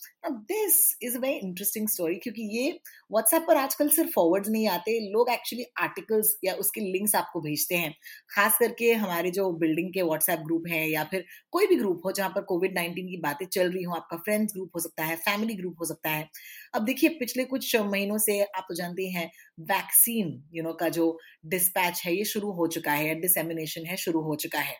this 0.52 0.78
is 1.04 1.18
a 1.18 1.20
very 1.22 1.38
interesting 1.48 1.88
story 1.90 2.16
क्योंकि 2.24 2.48
ये 2.58 2.72
व्हाट्सएप 3.12 3.46
पर 3.48 3.58
आजकल 3.58 3.90
सिर्फ़ 3.98 4.12
फॉरवर्ड 4.16 4.48
नहीं 4.48 4.68
आते 4.70 5.00
लोग 5.12 5.30
एक्चुअली 5.30 5.66
आर्टिकल्स 5.82 6.36
या 6.46 6.54
उसके 6.64 6.82
लिंक्स 6.92 7.16
आपको 7.16 7.42
भेजते 7.42 7.76
हैं 7.76 7.94
खास 8.36 8.58
करके 8.60 8.92
हमारे 9.06 9.32
जो 9.40 9.52
बिल्डिंग 9.66 9.94
के 9.94 10.02
व्हाट्सएप 10.02 10.40
ग्रुप 10.46 10.68
हैं 10.72 10.86
या 10.88 11.04
फिर 11.12 11.26
कोई 11.52 11.68
भी 11.68 11.76
ग्रुप 11.76 12.02
हो 12.06 12.12
जहाँ 12.12 12.30
पर 12.36 12.42
कोविड 12.54 12.76
नाइन्टीन 12.76 13.08
की 13.08 13.18
बातें 13.22 13.46
चल 13.48 13.72
रही 13.72 13.84
हो 13.84 13.94
आपका 13.96 14.18
फ्रेंड्स 14.26 14.54
ग्रुप 14.54 14.72
हो 14.76 14.80
सकता 14.80 15.06
है 15.06 15.16
फैमिली 15.30 15.56
ग्रुप 15.56 15.76
हो 15.82 15.86
सकता 15.86 16.10
है 16.10 16.30
अब 16.74 16.86
देखिए 16.86 17.10
पिछले 17.20 17.46
कुछ 17.46 17.76
महीनों 17.76 18.18
से 18.18 18.42
आप 18.44 18.66
तो 18.70 18.76
जानते 18.76 19.08
हैं 19.10 19.26
वैक्सीन 19.72 20.32
यू 20.54 20.64
नो 20.64 20.74
का 20.74 20.90
जो 20.90 21.18
डिस्पैच 21.46 22.02
है 22.06 22.16
ये 22.16 22.26
शुरू 22.26 22.52
हो 22.52 22.68
चुका 22.68 22.92
है 22.92 23.16
डिसमिनेशन 23.22 23.86
है 23.86 23.98
शुरू 23.98 24.22
हो 24.22 24.36
चुका 24.36 24.60
है। 24.60 24.76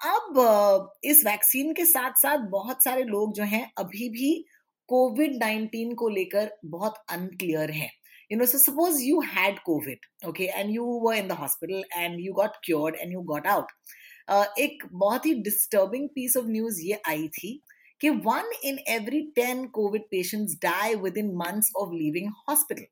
अब 0.00 0.90
इस 1.04 1.24
वैक्सीन 1.26 1.72
के 1.74 1.84
साथ 1.84 2.20
साथ 2.22 2.50
बहुत 2.50 2.84
सारे 2.84 3.04
लोग 3.04 3.34
जो 3.34 3.44
हैं 3.44 3.70
अभी 3.78 4.08
भी 4.08 4.34
कोविड 4.88 5.36
नाइन्टीन 5.40 5.94
को 5.94 6.08
लेकर 6.08 6.52
बहुत 6.66 7.02
अनक्लियर 7.10 7.70
हैं। 7.70 7.90
Know 8.32 8.46
so 8.46 8.58
suppose 8.58 8.98
you 9.02 9.20
had 9.28 9.56
covid 9.68 10.04
okay 10.24 10.46
and 10.56 10.72
you 10.72 10.84
were 11.04 11.14
in 11.20 11.30
the 11.30 11.36
hospital 11.38 11.80
and 12.00 12.20
you 12.24 12.34
got 12.34 12.58
cured 12.66 12.98
and 13.04 13.14
you 13.14 13.22
got 13.30 13.48
out 13.54 13.72
uh, 14.28 14.44
एक 14.58 14.84
बहुत 14.92 15.26
ही 15.26 15.32
डिस्टर्बिंग 15.48 16.08
पीस 16.14 16.36
ऑफ़ 16.36 16.46
न्यूज़ 16.46 16.80
ये 16.82 17.00
आई 17.08 17.26
थी 17.38 17.50
कि 18.00 18.10
one 18.26 18.50
in 18.64 18.78
every 18.88 19.20
ten 19.36 19.66
Covid 19.68 20.02
patients 20.10 20.54
die 20.62 20.94
within 21.18 21.34
months 21.36 21.70
of 21.76 21.94
leaving 21.94 22.32
hospital 22.48 22.86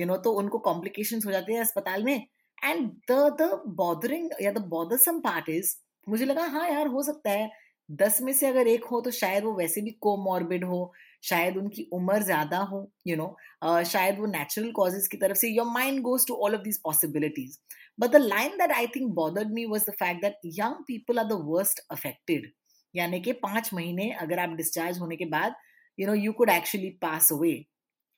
you 0.00 0.06
know 0.06 0.16
तो 0.16 0.32
उनको 0.34 0.58
complications 0.60 1.26
हो 1.26 1.32
जाते 1.32 1.52
हैं 1.52 1.60
अस्पताल 1.60 2.04
में. 2.04 2.26
एंड 2.64 2.88
द 3.10 3.20
द 3.40 3.50
बॉदरिंग 3.76 4.30
या 4.42 4.52
द 4.52 4.66
बॉदरसम 4.68 5.20
पार्ट 5.20 5.48
इज़ 5.48 5.74
मुझे 6.06 6.24
लगा 6.24 6.44
हाँ 6.46 6.68
यार 6.68 6.86
हो 6.86 7.02
सकता 7.02 7.30
है 7.30 7.50
दस 7.88 8.20
में 8.22 8.32
से 8.32 8.46
अगर 8.46 8.68
एक 8.68 8.84
हो 8.84 9.00
तो 9.00 9.10
शायद 9.10 9.44
वो 9.44 9.52
वैसे 9.52 9.80
भी 9.80 9.90
कोमॉर्बिड 10.00 10.64
हो 10.64 10.92
शायद 11.22 11.56
उनकी 11.56 11.88
उम्र 11.92 12.22
ज़्यादा 12.22 12.58
हो 12.60 12.80
you 13.06 13.14
you 13.14 13.18
know 13.18 13.26
know, 13.26 13.76
uh, 13.76 13.84
शायद 13.84 14.18
वो 14.18 14.26
नेचुरल 14.26 14.70
कॉजेज 14.72 15.06
की 15.08 15.16
तरफ़ 15.16 15.36
से 15.38 15.48
your 15.48 15.66
mind 15.66 16.00
goes 16.02 16.26
to 16.28 16.34
all 16.36 16.54
of 16.54 16.62
these 16.62 16.78
possibilities 16.84 17.58
but 17.98 18.10
the 18.10 18.16
line 18.16 18.56
that 18.58 18.72
I 18.72 18.86
think 18.96 19.10
bothered 19.14 19.52
me 19.52 19.64
was 19.66 19.84
the 19.90 19.94
fact 19.94 20.22
that 20.22 20.40
young 20.58 20.82
people 20.86 21.18
are 21.18 21.26
the 21.26 21.40
worst 21.44 21.80
affected 21.90 22.50
यानी 22.94 23.20
कि 23.20 23.32
पाँच 23.42 23.70
महीने 23.74 24.10
अगर 24.20 24.38
आप 24.38 24.56
डिस्चार्ज 24.56 24.98
होने 24.98 25.16
के 25.16 25.24
बाद 25.30 25.54
you 25.98 26.06
know 26.06 26.14
you 26.14 26.32
could 26.32 26.50
actually 26.50 26.90
pass 27.02 27.32
away 27.32 27.52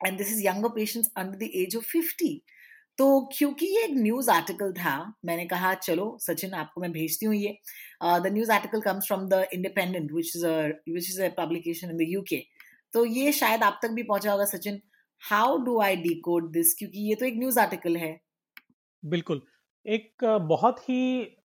and 0.01 0.19
this 0.19 0.33
is 0.33 0.47
younger 0.47 0.69
patients 0.75 1.11
under 1.17 1.37
the 1.39 1.51
age 1.55 1.77
of 1.77 1.85
fifty 1.87 2.41
तो 2.99 3.09
क्योंकि 3.33 3.67
ये 3.67 3.83
एक 3.85 3.91
न्यूज़ 3.97 4.31
आर्टिकल 4.31 4.73
था, 4.73 4.95
मैंने 5.25 5.45
कहा, 5.47 5.73
चलो, 5.75 6.07
सचिन, 6.21 6.55
आपको 6.55 6.81
मैं 6.81 6.91
भेजती 6.93 7.27
हूँ 7.27 7.35
ये। 7.35 7.53
The 8.03 8.33
news 8.33 8.51
article 8.53 8.81
comes 8.81 9.07
from 9.07 9.29
the 9.29 9.47
Independent 9.55 10.13
which 10.13 10.33
is 10.37 10.47
which 10.47 11.11
is 11.11 11.21
a 11.23 11.29
publication 11.37 11.91
in 11.91 11.97
the 11.97 12.07
UK 12.09 12.43
तो 12.93 13.05
ये 13.05 13.33
शायद 13.33 13.63
आप 13.63 13.79
तक 13.83 13.91
भी 13.91 14.03
पहुँचा 14.03 14.33
होगा, 14.33 14.45
Sachin. 14.47 14.81
How 15.23 15.57
do 15.65 15.81
I 15.81 15.97
decode 16.21 16.51
this 16.53 16.75
क्योंकि 16.79 17.09
ये 17.09 17.15
तो 17.15 17.27
एक 17.27 17.35
न्यूज़ 17.39 17.61
आर्टिकल 17.61 17.97
है। 17.97 18.11
बिल्कुल। 19.03 19.43
एक, 19.87 20.25
बहुत 20.25 20.81
ही 20.81 21.37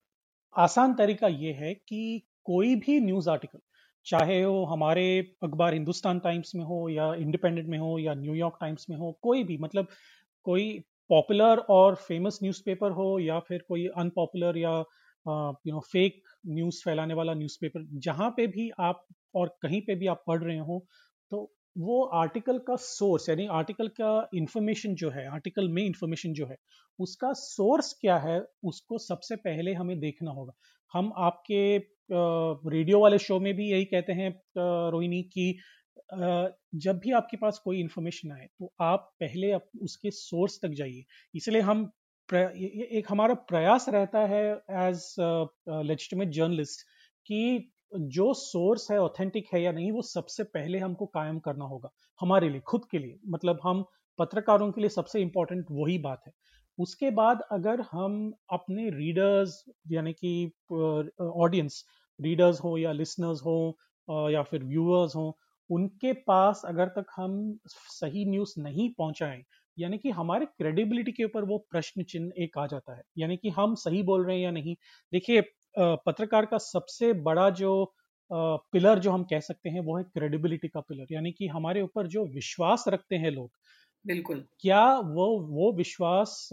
आसान 0.55 0.93
तरीका 0.93 1.27
ये 1.27 1.51
है 1.53 1.73
कि 1.73 2.01
कोई 2.45 2.75
भी 2.77 2.99
न्यूज़ 3.01 3.29
आर्टिकल, 3.29 3.59
चाहे 4.05 4.43
वो 4.45 4.63
हमारे 4.67 5.05
अखबार 5.43 5.73
हिंदुस्तान 5.73 6.19
टाइम्स 6.19 6.55
में 6.55 6.63
हो 6.65 6.87
या 6.89 7.13
इंडिपेंडेंट 7.17 7.67
में 7.69 7.77
हो 7.79 7.97
या 7.99 8.13
न्यूयॉर्क 8.15 8.57
टाइम्स 8.61 8.85
में 8.89 8.97
हो, 8.97 9.11
कोई 9.23 9.43
भी 9.43 9.57
मतलब 9.59 9.87
कोई 10.45 10.79
पॉपुलर 11.09 11.57
और 11.71 11.95
फ़ेमस 11.97 12.39
न्यूज़पेपर 12.43 12.91
हो 12.93 13.17
या 13.19 13.39
फिर 13.41 13.63
कोई 13.67 13.87
अनपॉपुलर 13.97 14.57
या 14.57 14.71
यू 15.25 15.73
नो 15.73 15.79
फेक 15.91 16.21
न्यूज़ 16.49 16.81
फैलाने 16.85 17.13
वाला 17.13 17.33
न्यूज़पेपर, 17.35 17.85
जहाँ 17.99 18.29
पे 18.37 18.47
भी 18.49 18.69
आप 18.81 19.05
और 19.35 19.57
कहीं 19.61 19.81
पे 19.87 19.95
भी 19.95 20.07
आप 20.07 20.23
पढ़ 20.27 20.43
रहे 20.43 20.57
हो 20.59 20.85
तो 21.31 21.51
वो 21.75 22.03
आर्टिकल 22.15 22.57
का 22.67 22.75
सोर्स, 22.77 23.29
यानी 23.29 23.45
आर्टिकल 23.53 23.87
का 23.99 24.09
इंफॉर्मेशन 24.35 24.95
जो 24.95 25.09
है, 25.11 25.27
आर्टिकल 25.29 25.69
में 25.69 25.83
इंफॉर्मेशन 25.85 26.33
जो 26.33 26.47
है, 26.47 26.57
उसका 26.99 27.31
सोर्स 27.35 27.93
क्या 28.01 28.17
है, 28.19 28.39
उसको 28.65 28.97
सबसे 28.99 29.35
पहले 29.37 29.73
हमें 29.73 29.99
देखना 29.99 30.31
होगा। 30.31 30.53
हम 30.91 31.11
आपके 31.17 31.77
रेडियो 32.69 32.99
वाले 32.99 33.17
शो 33.19 33.39
में 33.39 33.53
भी 33.53 33.69
यही 33.71 33.85
कहते 33.85 34.13
हैं 34.13 34.29
रोहिणी 34.91 35.21
की 35.33 35.51
जब 36.77 36.99
भी 36.99 37.11
आपके 37.11 37.37
पास 37.37 37.59
कोई 37.63 37.79
इंफॉर्मेशन 37.79 38.31
आए 38.31 38.47
तो 38.59 38.71
आप 38.81 39.11
पहले 39.19 39.53
उसके 39.83 40.11
सोर्स 40.11 40.59
तक 40.63 40.73
जाइए। 40.75 41.03
इसलिए 41.33 41.61
हम 41.61 41.91
एक 42.29 43.05
हमारा 43.09 43.33
प्रयास 43.49 43.85
रहता 43.89 44.19
है 44.27 44.43
एज 44.81 45.15
लेजिटिमेट 45.19 46.29
जर्नलिस्ट 46.31 46.85
कि 47.27 47.69
जो 48.13 48.33
सोर्स 48.35 48.89
है 48.91 48.97
ऑथेंटिक 48.99 49.47
है 49.53 49.61
या 49.61 49.71
नहीं, 49.71 49.91
वो 49.91 50.01
सबसे 50.03 50.43
पहले 50.45 50.79
हमको 50.79 51.05
कायम 51.07 51.39
करना 51.39 51.65
होगा, 51.65 51.89
हमारे 52.19 52.49
लिए, 52.49 52.61
खुद 52.61 52.85
के 52.91 52.99
लिए। 52.99 53.19
मतलब 53.27 53.59
हम 53.63 53.83
पत्रकारों 54.19 54.71
के 54.71 54.81
लिए 54.81 54.89
सबसे 54.91 55.21
इम्पोर्टेंट 55.21 55.65
वही 55.71 55.97
बात 55.99 56.21
है। 56.27 56.33
उसके 56.79 57.09
बाद 57.13 57.41
अगर 57.51 57.81
हम 57.91 58.13
अपने 58.53 58.89
रीडर्स 58.91 59.63
यानी 59.91 60.13
कि 60.15 60.33
ऑडियंस 60.73 61.83
रीडर्स 62.19 62.59
हो 62.63 62.77
या 62.77 62.91
लिसनर्स 62.93 63.41
हो 63.41 63.55
या 64.31 64.41
फिर 64.43 64.63
व्यूअर्स 64.63 65.15
हो, 65.15 65.37
उनके 65.69 66.13
पास 66.27 66.61
अगर 66.65 66.87
तक 66.97 67.05
हम 67.15 67.35
सही 67.67 68.25
न्यूज़ 68.25 68.53
नहीं 68.59 68.89
पहुंचाएँ, 68.97 69.43
यानी 69.77 69.97
कि 69.97 70.09
हमारे 70.11 70.45
क्रेडिबिलिटी 70.47 71.11
के 71.11 71.23
ऊपर 71.23 71.43
वो 71.45 71.57
प्रश्न 71.71 72.03
चिन्ह 72.05 72.43
एक 72.43 72.57
आ 72.57 72.65
जाता 72.67 72.95
है, 72.97 73.03
यानी 73.17 73.37
कि 73.37 73.49
हम 73.51 73.75
सही 73.77 74.01
बोल 74.03 74.25
रहे 74.25 74.35
हैं 74.37 74.43
या 74.43 74.51
नहीं। 74.51 74.75
देखिए 75.13 75.41
पत्रकार 75.77 76.45
का 76.45 76.57
सबसे 76.59 77.11
बड़ा 77.23 77.49
जो 77.51 77.73
पिलर 78.31 78.99
जो 78.99 79.11
हम 79.11 79.23
कह 79.25 79.39
सकते 79.41 79.69
हैं, 79.69 79.79
वो 79.81 79.97
है 79.97 80.03
क्रेडिबिलिटी 80.05 80.67
का 80.67 80.79
पिलर 80.81 81.07
यानी 81.11 81.31
कि 81.33 81.47
हमारे 81.49 81.81
ऊपर 81.81 82.07
जो 82.09 82.25
विश्वास 82.29 82.85
रखते 82.87 83.15
हैं 83.17 83.31
लोग 83.31 83.51
बिल्कुल। 84.05 84.43
क्या 84.61 84.83
वो 85.09 85.25
वो 85.49 85.71
विश्वास 85.73 86.49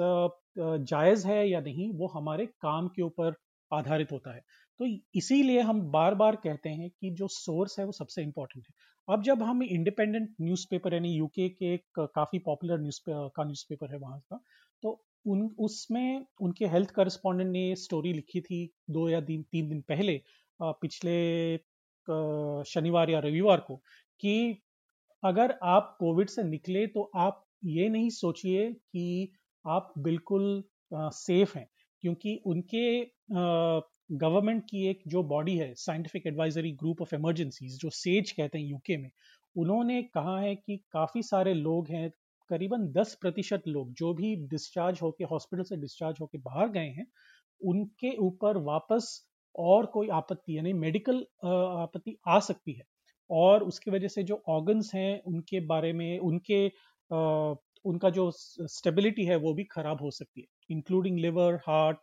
जायज़ 0.59 1.27
है 1.27 1.49
या 1.49 1.61
नहीं, 1.61 1.93
वो 1.93 2.07
हमारे 2.09 2.47
काम 2.61 2.89
के 2.89 3.03
ऊपर 3.03 3.35
आधारित 3.71 4.13
होता 4.13 4.35
है। 4.35 4.41
तो 4.81 4.87
इसीलिए 5.15 5.61
हम 5.63 5.81
बार 5.91 6.15
बार 6.15 6.37
कहते 6.37 6.69
हैं 6.71 6.89
कि 6.93 7.11
जो 7.15 7.29
सोर्स 7.31 7.79
है 7.79 7.85
वो 7.87 7.93
सबसे 7.93 8.23
इम्पोर्टेंट 8.23 8.65
है। 8.67 8.75
अब 9.09 9.23
जब 9.23 9.43
हम 9.43 9.63
इंडिपेंडेंट 9.63 10.35
न्यूज़पेपर 10.41 10.95
यानी 10.95 11.13
यूके 11.15 11.49
के 11.51 11.73
एक 11.75 12.01
काफ़ी 12.15 12.39
पॉपुलर 12.41 12.81
न्यूज़ 12.81 13.01
का 13.09 13.45
न्यूज़पेपर 13.45 13.91
है 13.91 13.99
वहाँ 13.99 14.19
का 14.23 14.41
तो 14.83 15.03
उन, 15.25 15.43
उसमें 15.59 16.27
उनके 16.41 16.67
हेल्थ 16.67 16.91
करस्पॉन्डेंट 16.91 17.51
ने 17.53 17.75
स्टोरी 17.77 18.13
लिखी 18.13 18.41
थी 18.41 18.65
दो 18.91 19.09
या 19.09 19.21
दिन, 19.23 19.43
तीन 19.45 19.69
दिन 19.69 19.81
पहले 19.89 20.21
पिछले 20.61 21.17
शनिवार 22.67 23.11
या 23.11 23.19
रविवार 23.21 23.61
को 23.61 23.77
कि 24.21 24.33
अगर 25.23 25.59
आप 25.67 25.97
कोविड 26.01 26.29
से 26.31 26.43
निकले 26.45 26.87
तो 26.89 27.11
आप 27.19 27.45
ये 27.67 27.89
नहीं 27.89 28.11
सोचिए 28.13 28.71
कि 28.73 29.33
आप 29.65 29.93
बिल्कुल 30.01 30.63
सेफ़ 30.93 31.57
हैं, 31.59 31.67
क्योंकि 32.03 32.37
उनके 32.47 32.85
गवर्नमेंट 34.13 34.63
की 34.71 34.87
एक 34.89 35.03
जो 35.09 35.23
बॉडी 35.25 35.57
है 35.57 35.73
scientific 35.77 36.27
advisory 36.27 36.73
group 36.75 37.03
of 37.03 37.15
emergencies 37.15 37.79
जो 37.81 37.91
सेज 37.93 38.31
कहते 38.33 38.59
हैं 38.59 38.65
यूके 38.67 38.97
में, 38.97 39.11
उन्होंने 39.57 40.03
कहा 40.05 40.39
है 40.41 40.55
कि 40.57 40.77
काफ़ी 40.93 41.23
सारे 41.25 41.55
लोग 41.55 41.89
हैं, 41.91 42.11
करीबन 42.51 42.87
10 42.93 43.15
प्रतिशत 43.21 43.63
लोग 43.69 43.93
जो 43.95 44.13
भी 44.15 44.35
डिस्चार्ज 44.49 44.99
होके 45.03 45.25
हॉस्पिटल 45.27 45.63
से 45.65 45.77
डिस्चार्ज 45.79 46.17
होके 46.21 46.39
बाहर 46.41 46.69
गए 46.71 46.89
हैं, 46.91 47.07
उनके 47.61 48.17
ऊपर 48.21 48.57
वापस 48.65 49.11
और 49.55 49.87
कोई 49.89 50.09
आपत्ति, 50.13 50.57
यानी 50.59 50.73
मेडिकल 50.75 51.25
आपत्ति 51.45 52.17
आ 52.29 52.39
सकती 52.43 52.73
है। 52.73 52.85
और 53.31 53.65
उसकी 53.65 53.91
वजह 53.91 54.09
से 54.09 54.23
जो 54.23 54.43
ऑर्गन्स 54.49 54.95
हैं 54.95 55.23
उनके 55.23 55.61
बारे 55.61 55.93
में 55.93 56.19
उनके 56.19 56.67
आ, 57.11 57.55
उनका 57.85 58.11
जो 58.11 58.31
स्टेबिलिटी 58.35 59.25
है 59.25 59.37
वो 59.37 59.55
भी 59.55 59.65
खराब 59.65 60.03
हो 60.03 60.11
सकती 60.11 60.41
है 60.41 60.47
including 60.71 61.19
liver 61.19 61.55
heart 61.67 61.99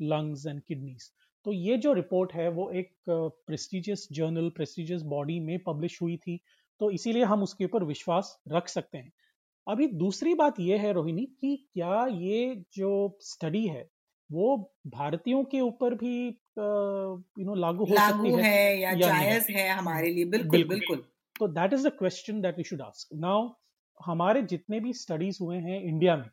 lungs 0.00 0.46
and 0.46 0.62
kidneys 0.62 1.10
तो 1.46 1.52
ये 1.52 1.76
जो 1.76 1.92
रिपोर्ट 1.92 2.32
है 2.32 2.48
वो 2.50 2.70
एक 2.70 2.92
प्रेस्टिजियस 3.08 4.08
जर्नल 4.12 4.48
प्रेस्टिजियस 4.50 5.02
बॉडी 5.02 5.40
में 5.40 5.58
पब्लिश 5.58 6.02
हुई 6.02 6.16
थी 6.16 6.40
तो 6.80 6.90
इसीलिए 6.90 7.24
हम 7.24 7.42
उसके 7.42 7.64
ऊपर 7.64 7.84
विश्वास 7.84 8.36
रख 8.48 8.68
सकते 8.68 8.98
हैं। 8.98 9.12
अभी 9.66 9.86
दूसरी 9.86 10.34
बात 10.34 10.60
यह 10.60 10.80
है 10.80 10.92
रोहिणी 10.92 11.24
कि 11.40 11.56
क्या 11.74 12.06
ये 12.06 12.56
जो 12.74 13.18
स्टडी 13.22 13.66
है 13.66 13.88
वो 14.30 14.56
भारतीयों 14.86 15.44
के 15.44 15.60
ऊपर 15.60 15.94
भी 15.94 16.30
यू 16.56 17.44
नो 17.44 17.54
लागू 17.56 17.84
हो 17.86 17.98
लागू 17.98 18.00
सकती 18.00 18.32
है, 18.32 18.44
है 18.44 18.52
या, 18.78 18.92
या 18.94 19.10
जायज़ 19.10 19.50
है। 19.50 19.68
हमारे 19.70 20.10
लिए। 20.10 20.24
बिल्कुल 20.32 20.64
बिल्कुल। 20.64 21.04
तो 21.36 21.48
that 21.50 21.72
is 21.72 21.88
the 21.88 21.92
question 21.98 22.40
that 22.42 22.56
we 22.58 22.64
should 22.64 22.82
ask 22.82 23.14
now 23.18 23.48
हमारे 24.00 24.42
जितने 24.44 24.80
भी 24.80 24.92
स्टडीज़ 24.94 25.38
हुए 25.42 25.56
हैं 25.60 25.80
इंडिया 25.82 26.16
में 26.16 26.28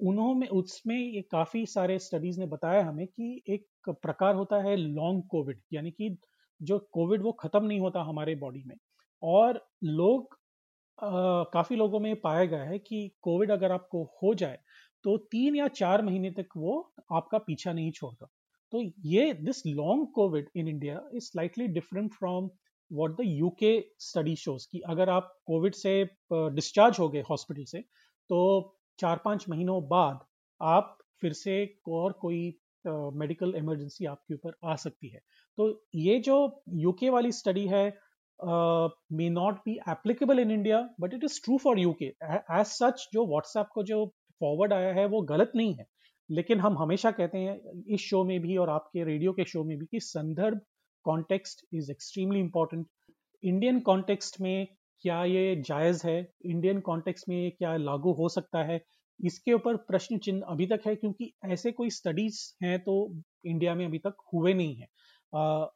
उन्होंने 0.00 0.46
उसमें 0.54 0.96
ये 0.96 1.22
काफ़ी 1.32 1.64
सारे 1.68 1.98
स्टडीज़ 2.00 2.40
ने 2.40 2.46
बताया 2.48 2.84
हमें 2.84 3.06
कि 3.08 3.42
एक 3.50 3.90
प्रकार 4.02 4.34
होता 4.36 4.62
है 4.62 4.76
लॉन्ग 4.76 5.24
कोविड 5.30 5.60
यानी 5.72 5.90
कि 5.92 6.16
जो 6.60 6.78
कोविड 6.92 7.22
वो 7.22 7.32
खत्म 7.34 7.64
नहीं 7.66 7.80
होता 7.80 8.02
हमारे 8.04 8.34
बॉडी 8.36 8.62
में। 8.66 8.76
और 9.22 9.60
लोग 9.84 10.38
काफ़ी 11.54 11.76
लोगों 11.76 12.00
में 12.00 12.14
पाया 12.22 12.44
गया 12.46 12.64
है 12.64 12.78
कि 12.80 13.08
कोविड 13.22 13.50
अगर 13.50 13.72
आपको 13.72 14.04
हो 14.22 14.34
जाए 14.36 14.58
तो 15.04 15.16
तीन 15.32 15.56
या 15.56 15.68
चार 15.74 16.02
महीने 16.02 16.30
तक 16.32 16.48
वो 16.56 16.80
आपका 17.12 17.38
पीछा 17.40 17.72
नहीं 17.72 17.92
छोड़ता। 17.92 18.28
तो 18.72 18.82
ये 19.06 19.32
this 19.34 19.62
long 19.66 20.06
Covid 20.14 20.48
in 20.56 20.68
India 20.68 21.00
is 21.14 21.24
slightly 21.24 21.66
different 21.70 22.12
from 22.14 22.50
what 22.90 23.10
the 23.12 23.24
UK 23.24 23.72
study 24.00 24.34
shows 24.36 24.66
कि 24.72 24.80
अगर 24.88 25.10
आप 25.10 25.34
कोविड 25.46 25.74
से 25.74 25.92
डिस्चार्ज 26.32 26.98
हो 27.00 27.08
गए 27.08 27.20
हॉस्पिटल 27.30 27.64
से 27.64 27.80
तो 28.30 28.40
चार 28.98 29.20
पाँच 29.24 29.48
महीनों 29.48 29.82
बाद 29.88 30.18
आप 30.60 30.96
फिर 31.22 31.32
से 31.34 31.54
और 31.90 32.12
कोई 32.20 32.42
मेडिकल 32.84 33.54
इमरजेंसी 33.56 34.06
आपके 34.06 34.34
ऊपर 34.34 34.52
आ 34.64 34.74
सकती 34.76 35.08
है। 35.08 35.20
तो 35.58 35.68
ये 35.96 36.18
जो 36.20 36.36
यूके 36.76 37.10
वाली 37.10 37.32
स्टडी 37.32 37.66
है 37.68 37.84
may 39.12 39.28
not 39.30 39.54
be 39.66 39.78
applicable 39.90 40.38
in 40.40 40.50
India 40.50 40.80
but 41.00 41.14
it 41.14 41.24
is 41.24 41.40
true 41.44 41.58
for 41.58 41.78
UK 41.78 42.04
as 42.04 42.66
such 42.66 43.08
जो 43.12 43.26
व्हाट्सएप 43.26 43.68
को 43.74 43.82
जो 43.82 44.04
फॉरवर्ड 44.40 44.72
आया 44.72 44.92
है, 44.94 45.06
वो 45.06 45.20
गलत 45.24 45.52
नहीं 45.56 45.74
है। 45.74 45.86
लेकिन 46.30 46.60
हम 46.60 46.78
हमेशा 46.78 47.10
कहते 47.10 47.38
हैं, 47.38 47.84
इस 47.88 48.00
शो 48.00 48.22
में 48.24 48.40
भी 48.40 48.56
और 48.56 48.70
आपके 48.70 49.04
रेडियो 49.04 49.32
के 49.32 49.44
शो 49.44 49.64
में 49.64 49.76
भी 49.78 49.86
कि 49.86 50.00
संदर्भ 50.00 50.60
context 51.04 51.64
is 51.74 51.90
extremely 51.90 52.40
important 52.40 52.86
Indian 53.42 53.80
context 53.80 54.40
में 54.40 54.66
क्या 55.04 55.22
ये 55.24 55.54
जायज़ 55.66 56.06
है? 56.06 56.20
इंडियन 56.46 56.80
कॉन्टेक्स्ट 56.80 57.28
में 57.28 57.50
क्या 57.50 57.76
लागू 57.78 58.12
हो 58.12 58.28
सकता 58.28 58.62
है? 58.64 58.80
इसके 59.20 59.52
ऊपर 59.52 59.76
प्रश्न 59.88 60.18
चिन्ह 60.18 60.42
अभी 60.48 60.66
तक 60.66 60.80
है, 60.86 60.94
क्योंकि 60.96 61.32
ऐसे 61.44 61.72
कोई 61.72 61.90
स्टडीज़ 61.90 62.38
हैं 62.62 62.78
तो 62.78 62.94
इंडिया 63.46 63.74
में 63.74 63.84
अभी 63.86 63.98
तक 63.98 64.16
हुए 64.34 64.54
नहीं 64.54 64.74
है। 64.76 64.86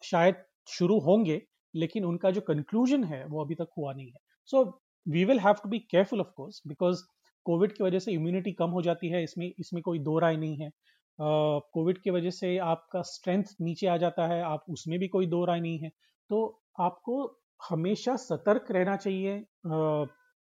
शायद 0.05 0.45
शुरू 0.69 0.99
होंगे, 1.01 1.41
लेकिन 1.75 2.05
उनका 2.05 2.31
जो 2.31 2.41
कंक्लूजन 2.41 3.05
है 3.05 3.25
वो 3.27 3.45
अभी 3.45 3.55
तक 3.55 3.69
हुआ 3.79 3.93
नहीं 3.93 4.07
है। 4.07 4.19
So 4.49 4.65
we 5.07 5.25
will 5.25 5.39
have 5.39 5.55
to 5.55 5.69
be 5.69 5.79
careful 5.81 6.21
of 6.21 6.33
course 6.37 6.63
because 6.67 7.03
Covid 7.45 7.73
की 7.73 7.85
वजह 7.85 7.99
से 7.99 8.13
इम्यूनिटी 8.13 8.53
कम 8.53 8.71
हो 8.71 8.83
जाती 8.83 9.09
है 9.09 9.23
इसमें 9.23 9.53
इसमें 9.59 9.83
कोई 9.83 9.99
दो 9.99 10.19
राय 10.19 10.37
नहीं 10.37 10.57
है। 10.57 10.71
कोविड 11.21 11.99
की 11.99 12.11
वजह 12.11 12.31
से 12.31 12.57
आपका 12.59 13.03
स्ट्रेंथ 13.03 13.45
नीचे 13.61 13.87
आ 13.87 13.97
जाता 13.97 14.27
है 14.27 14.43
आप 14.43 14.65
उसमें 14.69 14.99
भी 14.99 15.09
कोई 15.09 15.27
दो 15.27 15.45
राय 15.45 15.61
नहीं 15.61 15.79
है। 15.79 15.91
तो 16.31 16.63
आपको 16.81 17.41
हमेशा 17.69 18.17
सतर्क 18.17 18.71
रहना 18.71 18.97
चाहिए 18.97 19.37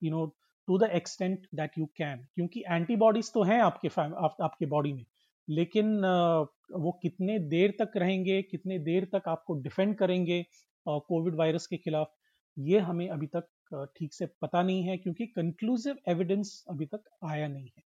you 0.05 0.11
know 0.11 0.27
to 0.69 0.79
the 0.79 0.83
extent 0.83 1.47
that 1.55 1.79
you 1.79 1.87
can 1.87 2.27
क्योंकि 2.35 2.63
एंटीबॉडीज 2.69 3.33
तो 3.33 3.43
हैं 3.43 3.61
आपके 3.63 3.89
आप, 3.89 4.37
आपके 4.43 4.67
बॉडी 4.67 4.93
में 4.93 5.05
लेकिन 5.49 5.97
uh, 5.97 6.47
वो 6.81 6.99
कितने 7.03 7.39
देर 7.39 7.71
तक 7.71 7.97
रहेंगे 7.97 8.43
कितने 8.43 8.79
देर 8.79 9.05
तक 9.05 9.29
आपको 9.29 9.55
डिफेंड 9.55 9.97
करेंगे 9.97 10.47
कोविड 10.87 11.33
uh, 11.33 11.39
वायरस 11.39 11.67
के 11.67 11.77
खिलाफ 11.77 12.13
ये 12.59 12.79
हमें 12.79 13.09
अभी 13.09 13.27
तक 13.27 13.49
ठीक 13.75 14.15
से 14.15 14.27
पता 14.43 14.63
नहीं 14.63 14.83
है 14.83 14.97
क्योंकि 14.97 15.27
कंक्लूसिव 15.27 15.97
एविडेंस 16.09 16.65
अभी 16.69 16.87
तक 16.87 17.05
आया 17.25 17.49
नहीं 17.49 17.71
है। 17.77 17.83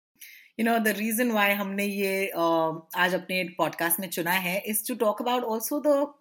You 0.59 0.65
know 0.65 0.77
the 0.79 0.87
reason 0.87 1.31
why 1.31 1.51
हमने 1.51 1.85
ये 1.85 2.27
आज 2.27 3.13
अपने 3.13 3.43
पॉडकास्ट 3.57 3.99
में 3.99 4.07
चुना 4.09 4.31
है 4.31 4.57
is 4.67 4.87
to 4.87 4.95
talk 4.95 5.21
about 5.21 5.43
also 5.43 5.79
the 5.79 6.13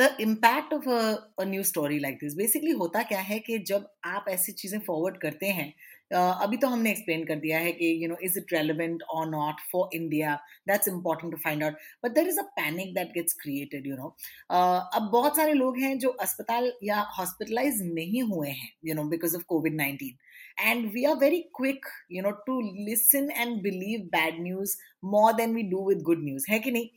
the 0.00 0.16
impact 0.20 0.74
of 0.74 0.88
a 0.88 1.44
new 1.44 1.62
story 1.62 1.98
like 1.98 2.14
this 2.14 2.34
basically 2.34 2.70
होता 2.70 3.02
क्या 3.02 3.20
है 3.20 3.38
कि 3.38 3.58
जब 3.58 3.88
आप 4.04 4.24
ऐसी 4.28 4.52
चीज़ें 4.52 4.78
फॉरवर्ड 4.80 5.16
करते 5.16 5.46
हैं 5.46 5.74
अभी 6.12 6.56
तो 6.56 6.68
हमने 6.68 6.90
एक्सप्लेन 6.90 7.24
कर 7.24 7.36
दिया 7.40 7.58
है 7.58 7.72
कि 7.72 7.92
you 8.02 8.08
know 8.08 8.16
is 8.24 8.38
it 8.38 8.52
relevant 8.52 9.02
और 9.14 9.28
not 9.30 9.60
for 9.72 9.96
India 9.96 10.34
that's 10.68 10.88
important 10.88 11.32
to 11.32 11.38
find 11.44 11.64
out 11.64 11.74
but 12.04 12.14
there 12.14 12.28
is 12.28 12.38
a 12.40 12.44
panic 12.56 12.94
that 12.94 13.12
gets 13.14 13.34
created 13.42 13.86
you 13.86 13.96
know 13.96 14.16
अब 14.50 15.08
बहुत 15.12 15.36
सारे 15.36 15.52
लोग 15.52 15.78
हैं 15.78 15.98
जो 15.98 16.08
अस्पताल 16.26 16.72
या 16.84 17.00
हॉस्पिटलाइज 17.18 17.82
नहीं 17.92 18.22
हुए 18.32 18.48
हैं 18.48 18.70
you 18.84 18.94
know 18.94 19.04
because 19.14 19.36
of 19.36 19.44
COVID 19.54 19.76
nineteen 19.76 20.16
and 20.58 20.92
we 20.92 21.06
are 21.06 21.18
very 21.18 21.46
quick, 21.52 21.82
you 22.08 22.22
know, 22.22 22.34
to 22.46 22.60
listen 22.86 23.30
and 23.36 23.62
believe 23.62 24.10
bad 24.10 24.38
news 24.38 24.76
more 25.02 25.32
than 25.32 25.54
we 25.54 25.62
do 25.64 25.80
with 25.80 26.04
good 26.04 26.20
news. 26.20 26.44
है 26.50 26.58
कि 26.58 26.70
नहीं? 26.70 26.88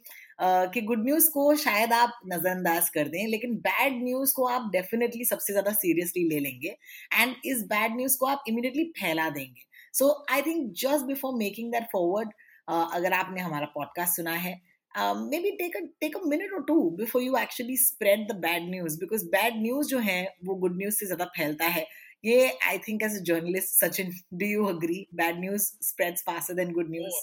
कि 0.41 0.81
गुड 0.81 1.03
न्यूज़ 1.05 1.29
को 1.31 1.55
शायद 1.55 1.93
आप 1.93 2.19
नजरअंदाज 2.27 2.89
कर 2.89 3.07
दें, 3.07 3.27
लेकिन 3.27 3.55
बैड 3.67 4.01
न्यूज़ 4.03 4.33
को 4.35 4.45
आप 4.47 4.69
डेफिनेटली 4.73 5.25
सबसे 5.25 5.53
ज़्यादा 5.53 5.71
सीरियसली 5.73 6.27
ले 6.29 6.39
लेंगे 6.39 6.75
एंड 7.13 7.35
इस 7.45 7.63
बैड 7.67 7.95
न्यूज़ 7.95 8.17
को 8.19 8.25
आप 8.25 8.43
इमिडिएटली 8.49 8.83
फैला 8.99 9.29
देंगे। 9.29 9.65
So 9.93 10.13
I 10.31 10.41
think 10.41 10.71
just 10.83 11.05
before 11.07 11.37
making 11.37 11.71
that 11.71 11.87
forward 11.91 12.29
अगर 12.69 13.13
आपने 13.13 13.41
हमारा 13.41 13.65
पॉडकास्ट 13.75 14.15
सुना 14.15 14.35
है 14.45 14.61
maybe 14.95 15.51
take 15.59 15.75
a 15.77 15.79
take 16.01 16.15
a 16.17 16.19
minute 16.31 16.51
or 16.55 16.59
two 16.65 16.81
before 16.97 17.19
you 17.21 17.37
actually 17.37 17.75
spread 17.77 18.25
the 18.27 18.35
bad 18.41 18.65
news, 18.73 18.97
because 18.97 19.23
bad 19.31 19.55
news 19.61 19.87
जो 19.89 19.99
है, 19.99 20.17
वो 20.45 20.55
good 20.63 20.75
news 20.81 20.99
से 20.99 21.05
ज़्यादा 21.05 21.25
फैलता 21.37 21.67
है। 21.67 21.85
ये 22.25 22.51
I 22.67 22.77
think 22.87 23.03
as 23.03 23.15
a 23.17 23.23
journalist 23.29 23.69
Sachin 23.75 24.11
do 24.33 24.45
you 24.45 24.65
agree 24.65 24.99
bad 25.15 25.39
news 25.39 25.63
spreads 25.87 26.23
faster 26.27 26.53
than 26.53 26.73
good 26.73 26.91
news 26.91 27.15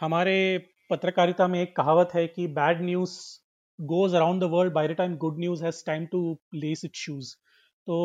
हमारे 0.00 0.36
पत्रकारिता 0.90 1.46
में 1.48 1.60
एक 1.62 1.76
कहावत 1.76 2.10
है 2.14 2.26
कि 2.28 2.46
bad 2.54 2.82
news 2.82 3.18
goes 3.78 4.14
around 4.14 4.42
the 4.42 4.44
world 4.52 4.72
by 4.74 4.88
the 4.88 4.92
time 4.94 5.16
good 5.18 5.38
news 5.40 5.64
has 5.64 5.84
time 5.86 6.06
to 6.06 6.20
lace 6.56 6.84
its 6.84 6.96
shoes 6.96 7.34
तो 7.86 7.98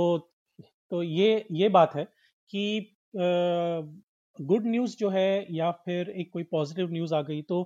तो 0.91 1.03
ये 1.03 1.45
ये 1.53 1.69
बात 1.69 1.95
है 1.95 2.03
कि 2.49 2.65
गुड 3.13 4.65
न्यूज़ 4.67 4.95
जो 4.97 5.09
है 5.09 5.29
या 5.55 5.71
फिर 5.85 6.09
एक 6.11 6.29
कोई 6.33 6.43
पॉजिटिव 6.51 6.91
न्यूज़ 6.91 7.13
आ 7.13 7.21
गई 7.21 7.41
तो 7.43 7.61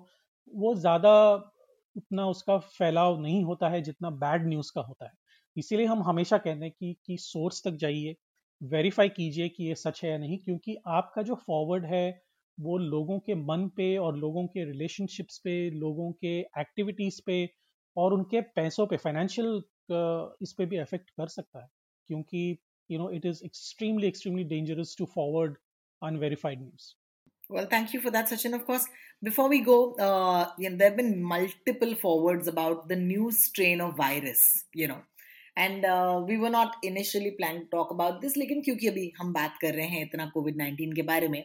वो 0.48 0.74
ज़्यादा 0.76 1.12
उतना 1.96 2.26
उसका 2.28 2.58
फैलाव 2.70 3.20
नहीं 3.22 3.44
होता 3.44 3.70
है 3.70 3.82
जितना 3.82 4.10
बैड 4.20 4.48
न्यूज़ 4.48 4.72
का 4.76 4.82
होता 4.82 5.06
है। 5.06 5.12
इसीलिए 5.56 5.86
हम 5.86 6.04
हमेशा 6.04 6.38
कहते 6.38 6.66
हैं 6.66 6.72
कि 6.72 6.96
कि 7.06 7.18
सोर्स 7.20 7.62
तक 7.66 7.76
जाइए 7.78 8.16
वेरीफाई 8.62 9.10
कीजिए 9.10 9.50
कि 9.50 9.64
ये 9.64 9.76
सच 9.76 10.04
है 10.04 10.12
या 10.12 10.18
नहीं, 10.18 10.38
क्योंकि 10.40 10.78
आपका 10.90 11.22
जो 11.22 11.36
फॉरवर्ड 11.38 11.86
है 11.86 12.04
वो 12.60 12.78
लोगों 12.78 13.20
के 13.20 13.36
मन 13.36 13.68
पे 13.78 13.96
और 13.98 14.18
लोगों 14.18 14.46
के 14.48 14.64
रिलेशनशिप्स 14.66 15.38
पे 15.44 15.56
लोगों 15.80 16.12
के 16.24 16.38
एक्टिविटीज़ 16.62 17.22
पे 17.26 17.38
और 17.96 18.14
उनके 18.14 18.42
पैसों 18.56 18.86
पे 18.88 18.98
फाइनेंशियल 18.98 19.62
इस 20.44 20.54
पे 20.58 20.66
भी 20.66 20.78
अफेक्ट 20.78 21.10
कर 21.10 21.28
सकता 21.28 21.62
है 21.62 21.70
क्योंकि 22.10 22.46
you 22.90 23.00
know 23.00 23.10
it 23.12 23.26
is 23.26 23.44
extremely 23.46 24.08
extremely 24.08 24.44
dangerous 24.56 24.96
to 25.00 25.06
forward 25.16 25.58
unverified 26.02 26.62
news 26.62 26.96
Well, 27.50 27.68
thank 27.70 27.94
you 27.94 28.00
for 28.02 28.12
that, 28.12 28.28
Sachin. 28.28 28.56
Of 28.56 28.66
course, 28.66 28.84
before 29.24 29.46
we 29.50 29.58
go, 29.62 29.76
uh, 29.98 30.42
yeah, 30.60 30.74
there 30.74 30.90
have 30.90 30.98
been 30.98 31.16
multiple 31.24 31.96
forwards 31.96 32.48
about 32.48 32.84
the 32.90 32.98
new 32.98 33.32
strain 33.38 33.82
of 33.82 33.96
virus, 33.98 34.44
you 34.76 34.90
know. 34.92 35.00
And 35.58 35.86
we 36.28 36.36
were 36.38 36.50
not 36.50 36.86
initially 36.86 37.30
plan 37.38 37.58
to 37.60 37.66
talk 37.72 37.92
about 37.94 38.20
this 38.22 38.38
लेकिन 38.38 38.62
क्योंकि 38.62 38.88
अभी 38.88 39.12
हम 39.18 39.32
बात 39.34 39.58
कर 39.62 39.74
रहे 39.76 39.88
हैं 39.88 40.02
इतना 40.02 40.26
Covid 40.34 40.58
nineteen 40.58 40.94
के 40.96 41.02
बारे 41.10 41.28
में 41.28 41.44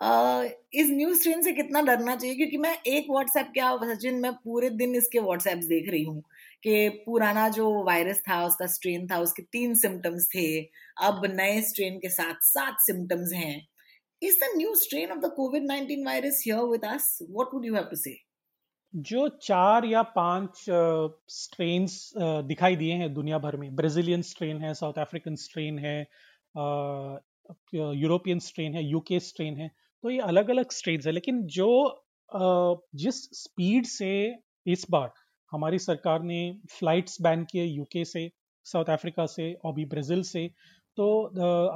इस 0.00 0.90
न्यूज़ 0.90 1.18
स्ट्रेन 1.18 1.42
से 1.42 1.52
कितना 1.52 1.80
डरना 1.82 2.14
चाहिए? 2.16 2.36
क्योंकि 2.36 2.56
मैं 2.58 2.76
एक 2.86 3.06
व्हाट्सएप 3.10 3.50
क्या 3.54 3.74
सचिन 3.84 4.20
मैं 4.20 4.32
पूरे 4.34 4.70
दिन 4.72 4.94
इसके 4.96 5.18
व्हाट्सएप 5.20 5.58
देख 5.68 5.88
रही 5.90 6.02
हूँ 6.02 6.22
कि 6.62 6.88
पुराना 7.06 7.48
जो 7.48 7.66
वायरस 7.84 8.20
था 8.28 8.44
उसका 8.46 8.66
स्ट्रेन 8.66 9.06
था 9.06 9.18
उसके 9.20 9.42
तीन 9.52 9.74
सिम्टम्स 9.74 10.28
थे। 10.34 10.46
अब 11.02 11.26
नए 11.30 11.60
स्ट्रेन 11.62 11.98
के 11.98 12.08
साथ 12.10 12.42
सात 12.44 12.76
सिम्टम्स 12.80 13.32
हैं। 13.34 13.66
Is 14.22 14.36
the 14.38 14.48
new 14.56 14.74
strain 14.76 15.10
of 15.10 15.18
the 15.18 15.30
COVID 15.36 15.66
nineteen 15.66 16.04
virus 16.06 16.42
here 16.46 16.62
with 16.70 16.84
us 16.84 17.18
what 17.22 17.54
would 17.54 17.66
you 17.66 17.74
have 17.74 17.84
to 17.90 17.96
say 17.96 18.16
जो 18.94 19.28
चार 19.42 19.84
या 19.84 20.02
पाँच 20.14 20.64
स्ट्रेन्स 21.30 22.12
दिखाई 22.46 22.76
दिए 22.76 22.94
हैं 22.94 23.12
दुनिया 23.14 23.38
भर 23.38 23.56
में। 23.56 23.74
ब्राजीलियन 23.76 24.22
स्ट्रेन 24.22 24.62
है 24.62 24.72
साउथ 24.74 24.98
अफ्रीकन 24.98 25.34
स्ट्रेन 25.36 25.78
है 25.78 25.98
यूरोपियन 27.74 28.38
uh, 28.38 28.44
स्ट्रेन 28.44 28.74
है 28.74 28.84
यूके 28.84 29.20
स्ट्रेन 29.20 29.56
है। 29.56 29.70
तो 30.04 30.10
ये 30.10 30.18
अलग 30.22 30.50
अलग 30.50 30.70
स्टेट्स 30.72 31.06
है, 31.06 31.12
लेकिन 31.12 31.42
जो 31.48 31.68
जिस 32.96 33.16
स्पीड 33.34 33.86
से 33.86 34.12
इस 34.66 34.86
बार 34.90 35.12
हमारी 35.52 35.78
सरकार 35.78 36.22
ने 36.22 36.40
फ्लाइट्स 36.70 37.20
बैन 37.22 37.44
किए 37.44 37.64
यूके 37.64 38.04
से 38.04 38.30
साउथ 38.66 38.90
अफ्रीका 38.90 39.26
से 39.26 39.52
और 39.54 39.72
भी 39.74 39.84
ब्राज़ील 39.86 40.22
से 40.24 40.46
तो 40.98 41.06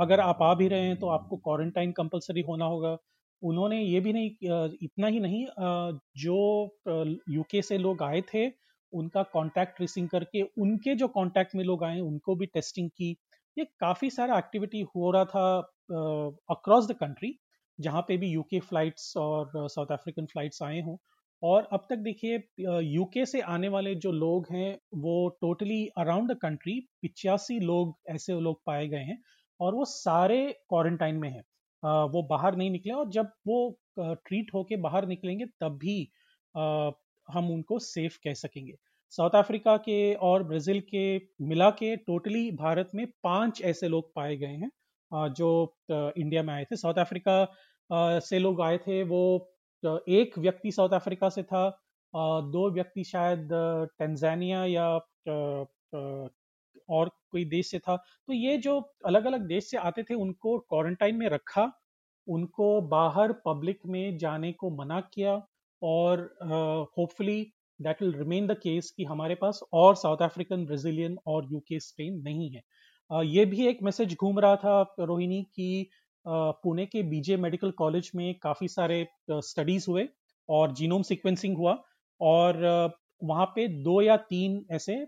अगर 0.00 0.20
आप 0.20 0.38
आ 0.42 0.54
भी 0.54 0.68
रहे 0.68 0.86
हैं 0.86 0.96
तो 0.98 1.08
आपको 1.08 1.36
क्वारंटाइन 1.38 1.92
कंपलसरी 1.92 2.40
होना 2.42 2.64
होगा। 2.66 2.96
उन्होंने 3.42 3.80
ये 3.80 4.00
भी 4.00 4.12
नहीं 4.12 4.74
इतना 4.82 5.06
ही 5.06 5.20
नहीं 5.20 5.44
जो 6.18 6.36
यूके 7.30 7.62
से 7.62 7.78
लोग 7.78 8.02
आए 8.02 8.20
थे, 8.24 8.46
उनका 8.92 9.22
कांटेक्ट 9.24 9.76
ट्रेसिंग 9.76 10.08
करके, 10.08 10.42
उनके 10.42 10.94
जो 10.94 11.08
कांटेक्ट 11.10 11.54
में 11.54 11.64
लोग 11.64 11.84
आए, 11.84 12.00
उनको 12.00 12.34
भी 12.36 12.46
टेस्टिंग 12.46 12.90
की। 12.90 13.10
ये 13.56 13.64
काफ़ी 13.80 14.10
सारा 14.10 14.38
एक्टिविटी 14.38 14.80
हो 14.96 15.10
रहा 15.10 15.24
था 15.26 15.58
अक्रॉस 16.50 16.86
द 16.88 16.96
कंट्री 16.96 17.38
जहाँ 17.78 18.02
पे 18.08 18.16
भी 18.16 18.28
यूके 18.30 18.60
फ्लाइट्स 18.62 19.16
और 19.16 19.50
साउथ 19.68 19.92
अफ्रीकन 19.92 20.26
फ्लाइट्स 20.26 20.62
आए 20.62 20.80
हों। 20.82 20.96
और 21.42 21.68
अब 21.72 21.86
तक 21.90 21.96
देखिए 21.98 22.36
यूके 22.82 23.24
से 23.26 23.40
आने 23.52 23.68
वाले 23.68 23.94
जो 23.96 24.12
लोग 24.12 24.46
हैं, 24.52 24.78
वो 24.96 25.28
टोटली 25.40 25.86
अराउंड 25.98 26.30
द 26.32 26.36
कंट्री 26.42 26.78
पिचासी 27.02 27.58
लोग 27.60 27.96
ऐसे 28.10 28.40
लोग 28.40 28.60
पाए 28.66 28.86
गए 28.88 29.02
हैं 29.04 29.18
और 29.60 29.74
वो 29.74 29.84
सारे 29.86 30.46
क्वारंटाइन 30.68 31.16
में 31.18 31.28
हैं। 31.30 31.42
वो 32.12 32.22
बाहर 32.30 32.56
नहीं 32.56 32.70
निकले 32.70 32.92
और 32.94 33.08
जब 33.12 33.30
वो 33.46 33.58
ट्रीट 33.98 34.50
होके 34.54 34.76
बाहर 34.78 35.06
निकलेंगे 35.08 35.46
तब 35.60 35.76
भी 35.78 35.96
हम 37.28 37.50
उनको 37.50 37.78
सेफ़ 37.80 38.18
कह 38.24 38.34
सकेंगे। 38.34 38.74
साउथ 39.12 39.34
अफ्रीका 39.36 39.76
के 39.78 39.98
और 40.28 40.42
ब्राज़ील 40.44 40.80
के 40.90 41.04
मिला 41.46 41.70
के 41.72 41.94
टोटली 41.98 42.50
भारत 42.56 42.90
में 42.94 43.06
पाँच 43.24 43.60
ऐसे 43.64 43.88
लोग 43.88 44.12
पाए 44.14 44.36
गए 44.36 44.54
हैं। 44.54 44.70
जो 45.10 45.48
इंडिया 45.90 46.42
में 46.42 46.52
आए 46.54 46.64
थे। 46.64 46.76
साउथ 46.76 46.98
अफ्रीका 46.98 48.18
से 48.20 48.38
लोग 48.38 48.60
आए 48.62 48.78
थे। 48.78 49.02
वो 49.04 49.22
एक 50.10 50.38
व्यक्ति 50.38 50.72
साउथ 50.72 50.94
अफ्रीका 50.94 51.28
से 51.28 51.42
था। 51.42 51.68
दो 52.52 52.70
व्यक्ति 52.72 53.04
शायद 53.04 53.48
टेंजानिया 53.98 54.64
या 54.66 54.88
और 56.88 57.08
कोई 57.30 57.44
देश 57.46 57.70
से 57.70 57.78
था। 57.78 57.96
तो 57.96 58.32
ये 58.32 58.56
जो 58.58 58.78
अलग 59.06 59.24
अलग 59.26 59.46
देश 59.48 59.70
से 59.70 59.76
आते 59.78 60.02
थे, 60.02 60.14
उनको 60.14 60.58
क्वारंटाइन 60.60 61.16
में 61.16 61.28
रखा, 61.28 61.70
उनको 62.26 62.80
बाहर 62.88 63.32
पब्लिक 63.46 63.80
में 63.86 64.16
जाने 64.18 64.52
को 64.54 64.70
मना 64.76 65.00
किया 65.14 65.34
और 65.82 66.20
hopefully 66.98 67.42
that 67.80 68.02
will 68.02 68.12
remain 68.14 68.46
the 68.46 68.56
case 68.58 68.90
कि 68.96 69.04
हमारे 69.04 69.34
पास 69.34 69.60
और 69.72 69.94
साउथ 69.96 70.22
अफ्रीकन 70.22 70.64
ब्राजीलियन 70.66 71.16
और 71.26 71.52
यूके 71.52 71.80
स्ट्रेन 71.80 72.20
नहीं 72.22 72.50
है। 72.50 72.62
ये 73.10 73.44
भी 73.44 73.66
एक 73.66 73.82
मैसेज 73.82 74.16
घूम 74.16 74.38
रहा 74.38 74.56
था 74.56 74.94
रोहिणी 75.00 75.42
कि 75.42 75.90
पुणे 76.26 76.86
के 76.86 77.02
बीजे 77.02 77.36
मेडिकल 77.36 77.70
कॉलेज 77.70 78.10
में 78.14 78.34
काफ़ी 78.42 78.68
सारे 78.68 79.06
स्टडीज़ 79.30 79.86
हुए 79.90 80.08
और 80.48 80.72
जीनोम 80.72 81.02
सीक्वेंसिंग 81.02 81.56
हुआ 81.56 81.84
और 82.20 82.56
वहाँ 83.24 83.46
पे 83.46 83.68
दो 83.68 84.00
या 84.02 84.16
तीन 84.16 84.64
ऐसे 84.70 85.06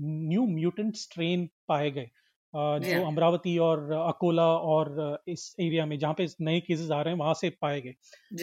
न्यू 0.00 0.46
म्यूटेंट 0.46 0.96
स्ट्रेन 0.96 1.48
पाए 1.68 1.90
गए 1.90 2.10
जो 2.54 3.04
अमरावती 3.06 3.58
और 3.58 3.92
अकोला 3.92 4.46
और 4.46 5.22
इस 5.28 5.56
एरिया 5.60 5.86
में 5.86 5.98
जहाँ 5.98 6.14
पे 6.14 6.26
नए 6.40 6.60
केसेस 6.60 6.90
आ 6.90 7.02
रहे 7.02 7.14
हैं 7.14 7.18
वहाँ 7.20 7.34
से 7.34 7.50
पाए 7.50 7.80
गए। 7.80 7.94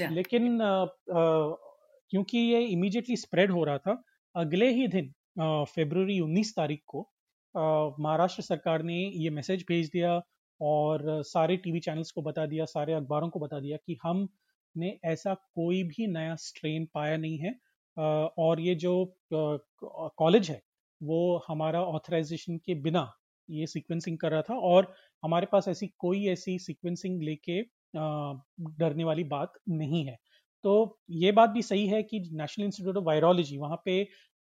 लेकिन 0.09 0.59
क्योंकि 1.09 2.37
ये 2.37 2.59
इमीडिएटली 2.61 3.15
स्प्रेड 3.15 3.51
हो 3.51 3.63
रहा 3.63 3.77
था 3.77 4.03
अगले 4.35 4.69
ही 4.69 4.87
दिन 4.87 5.13
फरवरी 5.39 6.19
19 6.19 6.55
तारीख 6.55 6.81
को 6.87 7.12
महाराष्ट्र 7.55 8.43
सरकार 8.43 8.83
ने 8.83 8.97
ये 9.15 9.29
मैसेज 9.29 9.65
भेज 9.67 9.89
दिया 9.89 10.21
और 10.61 11.03
सारे 11.23 11.57
टीवी 11.57 11.79
चैनल्स 11.79 12.11
को 12.11 12.21
बता 12.21 12.45
दिया, 12.45 12.65
सारे 12.65 12.93
अखबारों 12.93 13.29
को 13.29 13.39
बता 13.39 13.59
दिया 13.59 13.77
कि 13.77 13.97
हमने 14.03 14.97
ऐसा 15.05 15.33
कोई 15.33 15.83
भी 15.83 16.07
नया 16.07 16.35
स्ट्रेन 16.37 16.87
पाया 16.93 17.17
नहीं 17.17 17.37
है। 17.39 17.55
और 18.39 18.59
ये 18.59 18.75
जो 18.75 18.93
कॉलेज 19.33 20.49
है, 20.49 20.61
वो 21.01 21.43
हमारा 21.47 21.81
ऑथराइजेशन 21.83 22.57
के 22.57 22.75
बिना 22.81 23.11
ये 23.49 23.67
सीक्वेंसिंग 23.67 24.17
कर 24.17 24.31
रहा 24.31 24.41
था 24.41 24.55
और 24.61 24.93
हमारे 25.23 25.47
पास 25.51 25.67
ऐसी 25.67 25.87
कोई 25.99 26.25
ऐसी 26.27 26.57
सीक्वेंसिंग 26.59 27.21
लेके 27.23 27.61
डरने 27.93 29.03
वाली 29.03 29.23
बात 29.25 29.53
नहीं 29.69 30.05
है। 30.05 30.17
तो 30.63 30.99
ये 31.11 31.31
बात 31.31 31.49
भी 31.49 31.61
सही 31.61 31.87
है 31.87 32.01
कि 32.03 32.19
नेशनल 32.33 32.65
इंस्टीट्यूट 32.65 32.97
ऑफ़ 32.97 33.03
वायरोलॉजी 33.05 33.57
वहाँ 33.57 33.81
पे 33.85 34.01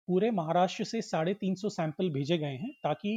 पूरे 0.09 0.31
महाराष्ट्र 0.31 0.85
से 0.85 1.03
साढ़े 1.03 1.35
तीन 1.35 1.55
सौ 1.55 1.69
सैंपल 1.69 2.11
भेजे 2.11 2.39
गए 2.39 2.57
हैं 2.57 2.71
ताकि 2.83 3.11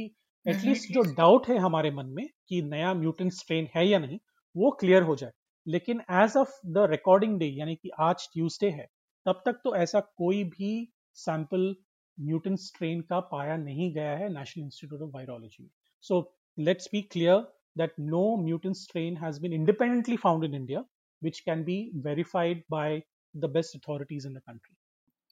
एटलीस्ट 0.46 0.92
जो 0.92 1.02
डाउट 1.14 1.48
है 1.48 1.58
हमारे 1.58 1.90
मन 1.90 2.06
में 2.06 2.26
कि 2.48 2.62
नया 2.62 2.94
म्यूटेंट 2.94 3.32
स्ट्रेन 3.32 3.68
है 3.76 3.86
या 3.88 3.98
नहीं 3.98 4.18
वो 4.56 4.70
क्लियर 4.70 5.02
हो 5.02 5.16
जाए। 5.16 5.32
लेकिन 5.66 6.02
as 6.10 6.36
of 6.36 6.50
the 6.66 6.86
recording 6.90 7.38
day 7.38 7.46
यानी 7.46 7.74
कि 7.74 7.90
आज 8.00 8.28
ट्यूसडे 8.32 8.70
है 8.70 8.86
तब 9.26 9.42
तक 9.46 9.60
तो 9.64 9.74
ऐसा 9.76 10.00
कोई 10.00 10.44
भी 10.44 10.92
सैंपल 11.14 11.74
म्यूटेंट 12.20 12.58
स्ट्रेन 12.58 13.00
का 13.00 13.20
पाया 13.32 13.56
नहीं 13.56 13.92
गया 13.94 14.16
है 14.16 14.28
नेशनल 14.38 14.64
इंस्टीट्यूट 14.64 15.02
ऑफ़ 15.02 15.10
वायरोलॉजी 15.10 15.62
में। 15.62 15.70
So 16.00 16.22
let's 16.58 16.88
be 16.92 17.02
clear 17.02 17.52
that 17.80 17.92
no 17.98 18.36
mutant 18.36 18.76
strain 18.76 19.14
has 19.16 19.38
been 19.38 19.52
independently 19.52 20.16
found 20.16 20.44
in 20.44 20.54
India, 20.54 20.80
which 21.22 21.38
can 21.44 21.62
be 21.64 21.90
verified 22.06 22.58
by 22.74 23.02
the 23.34 23.48
best 23.48 23.74
authorities 23.74 24.26
in 24.26 24.34
the 24.34 24.42
country. 24.42 24.74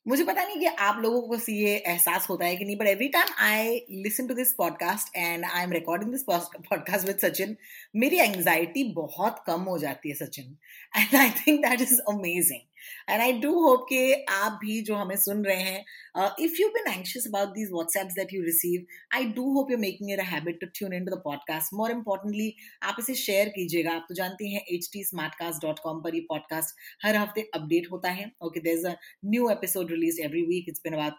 मुझे 0.07 0.25
पता 0.25 0.45
नहीं 0.45 0.59
कि 0.59 0.67
आप 0.67 1.01
लोगों 1.03 1.21
को 1.23 1.37
ये 1.53 1.75
एहसास 1.77 2.27
होता 2.31 2.45
है 2.45 2.57
कि 2.57 2.65
नहीं 2.65 2.77
but 2.77 2.87
every 2.87 3.09
time 3.09 3.35
I 3.39 3.75
listen 4.05 4.27
to 4.27 4.35
this 4.35 4.53
podcast 4.53 5.17
and 5.17 5.45
I 5.45 5.63
am 5.63 5.73
recording 5.73 6.11
this 6.11 6.23
podcast 6.23 7.07
with 7.07 7.19
Sachin 7.19 7.57
मेरी 7.97 8.19
एंग्जाइटी 8.19 8.85
बहुत 8.95 9.43
कम 9.47 9.63
हो 9.63 9.77
जाती 9.79 10.09
है 10.09 10.15
Sachin 10.15 10.57
and 10.97 11.15
I 11.15 11.31
think 11.41 11.61
that 11.67 11.81
is 11.81 12.01
amazing 12.09 12.61
and 13.09 13.23
I 13.23 13.33
do 13.41 13.53
hope 13.61 13.87
कि 13.89 14.13
आप 14.31 14.59
भी 14.63 14.81
जो 14.83 14.95
हमें 14.95 15.17
सुन 15.17 15.45
रहे 15.45 15.63
हैं 15.63 16.35
if 16.45 16.61
you 16.61 16.69
been 16.77 16.93
anxious 16.93 17.27
about 17.27 17.49
these 17.55 17.71
WhatsApps 17.73 18.15
that 18.15 18.35
you 18.35 18.43
receive 18.43 18.87
I 19.17 19.25
do 19.39 19.51
hope 19.55 19.71
you 19.71 19.79
making 19.79 20.11
it 20.13 20.21
a 20.21 20.29
habit 20.31 20.61
to 20.61 20.67
tune 20.79 20.95
in 20.95 21.05
to 21.05 21.17
the 21.17 21.21
podcast 21.25 21.75
more 21.75 21.91
importantly 21.91 22.53
आप 22.83 22.97
इसे 23.01 23.15
शेयर 23.25 23.49
कीजिएगा। 23.57 23.93
आप 23.93 24.07
तो 24.09 24.15
जानते 24.15 24.49
हैं 24.49 24.65
H 24.75 24.89
T 24.93 25.05
Smartcast 25.05 25.67
dot 25.67 25.79
com 25.85 26.03
पर 26.03 26.15
ये 26.15 26.21
podcast 26.29 26.75
हर 27.05 27.17
हफ़्ते 27.17 27.49
अपडेट 27.55 27.91
होता 27.93 28.11
है। 28.11 28.31
Okay 28.47 28.61
there 28.61 28.79
is 28.79 28.87
a 28.87 28.95
new 29.25 29.49
episode 29.51 29.91
release 29.91 30.21
every 30.23 30.43
week 30.47 30.69
it's 30.69 30.81
been 30.85 30.95
about 30.95 31.15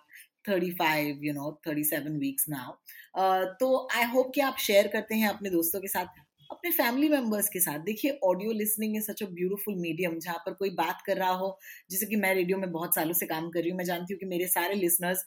35 0.48 1.20
you 1.22 1.34
know 1.34 1.50
37 1.66 2.14
weeks 2.20 2.48
now. 2.50 2.70
Uh, 3.16 3.44
तो 3.60 3.88
आई 3.96 4.04
होप 4.14 4.32
कि 4.36 4.42
आप 4.42 4.56
शेयर 4.60 4.88
करते 4.94 5.16
हैं 5.16 5.28
अपने 5.30 5.50
दोस्तों 5.50 5.82
के 5.82 5.88
साथ। 5.88 6.06
अपने 6.52 6.72
फैमिली 6.72 7.10
मेंबर्स 7.10 7.50
के 7.50 7.60
साथ। 7.60 7.80
देखिए 7.86 8.20
audio 8.26 8.52
listening 8.54 8.96
is 8.98 9.04
such 9.04 9.24
a 9.24 9.26
beautiful 9.32 9.76
medium 9.82 10.18
जहाँ 10.20 10.38
पर 10.46 10.54
कोई 10.54 10.70
बात 10.76 11.02
कर 11.06 11.18
रहा 11.18 11.32
हो, 11.34 11.58
जैसे 11.92 12.06
कि 12.06 12.16
मैं 12.16 12.34
रेडियो 12.36 12.58
में 12.58 12.72
बहुत 12.72 12.96
सालों 12.96 13.14
से 13.14 13.26
काम 13.26 13.50
कर 13.50 13.60
रही 13.62 13.70
हूँ, 13.70 13.78
मैं 13.78 13.86
जानती 13.86 14.14
हूँ 14.14 14.20
कि 14.20 14.26
मेरे 14.28 14.48
सारे 14.48 14.76
लिसनर्स 14.76 15.26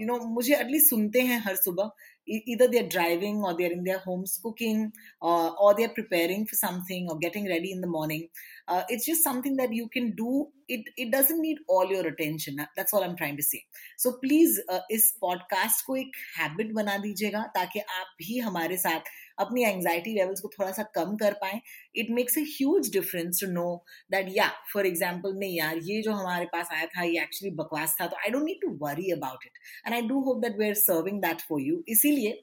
यू 0.00 0.06
नो 0.06 0.18
मुझे 0.34 0.54
एटलीस्ट 0.56 0.90
सुनते 0.90 1.20
हैं 1.22 1.42
हर 1.46 1.56
सुबह। 1.56 1.90
इधर 2.28 2.68
दे 2.68 2.80
ड्राइविंग 2.82 3.44
और 3.44 3.54
they 3.56 3.66
in 3.66 3.82
their 3.82 3.96
homes 4.06 4.36
cooking 4.42 4.90
और 5.22 5.74
दे 5.74 5.86
प्रिपेयरिंग 5.94 6.44
फॉर 6.46 6.56
समथिंग 6.58 7.10
और 7.10 7.18
getting 7.18 7.46
ready 7.48 7.70
in 7.72 7.80
the 7.80 7.86
morning 7.90 8.22
it's 8.90 9.06
just 9.06 9.24
something 9.24 9.56
that 9.58 9.70
you 9.72 9.86
can 9.94 10.10
do 10.16 10.52
it 10.70 10.92
it 10.98 11.08
doesn't 11.08 11.40
need 11.40 11.64
all 11.70 11.92
your 11.94 12.06
attention 12.06 12.56
that's 12.56 12.94
all 12.94 13.02
I 13.02 13.08
am 13.08 13.14
trying 13.16 13.36
to 13.36 13.42
say 13.42 13.62
so 13.98 14.10
please 14.20 14.60
इस 14.90 15.10
podcast 15.20 15.84
को 15.86 15.96
एक 15.96 16.16
habit 16.38 16.72
बना 16.74 16.96
दीजिएगा 16.98 17.42
ताकि 17.54 17.80
आप 17.80 18.14
भी 18.18 18.38
हमारे 18.38 18.76
साथ 18.76 19.10
अपनी 19.40 19.64
एंग्जाइटी 19.64 20.14
लेवल्स 20.14 20.40
को 20.40 20.48
थोड़ा 20.58 20.70
सा 20.72 20.82
कम 20.94 21.16
कर 21.16 21.32
पाए। 21.40 21.60
It 21.96 22.10
makes 22.10 22.38
a 22.38 22.42
huge 22.48 22.90
difference 22.92 23.40
to 23.40 23.50
know 23.52 23.66
that 24.12 24.26
या 24.36 24.48
फॉर 24.72 24.86
एग्ज़ाम्पल 24.86 25.34
नहीं 25.38 25.56
यार, 25.56 25.76
ये 25.78 26.00
जो 26.02 26.12
हमारे 26.12 26.46
पास 26.52 26.68
आया 26.72 26.86
था, 26.86 27.02
ये 27.02 27.22
एक्चुअली 27.22 27.54
बकवास 27.56 27.96
था 28.00 28.06
तो 28.06 28.16
I 28.16 28.30
don't 28.30 28.44
need 28.44 28.60
to 28.62 28.68
worry 28.82 29.10
about 29.12 29.44
it 29.46 29.58
and 29.86 29.94
I 29.94 30.02
do 30.08 30.20
hope 30.22 30.42
that 30.42 30.58
we 30.58 30.68
are 30.68 30.74
serving 30.76 31.20
that 31.22 31.40
for 31.48 31.60
you 31.62 31.82
इसीलिए 31.88 32.42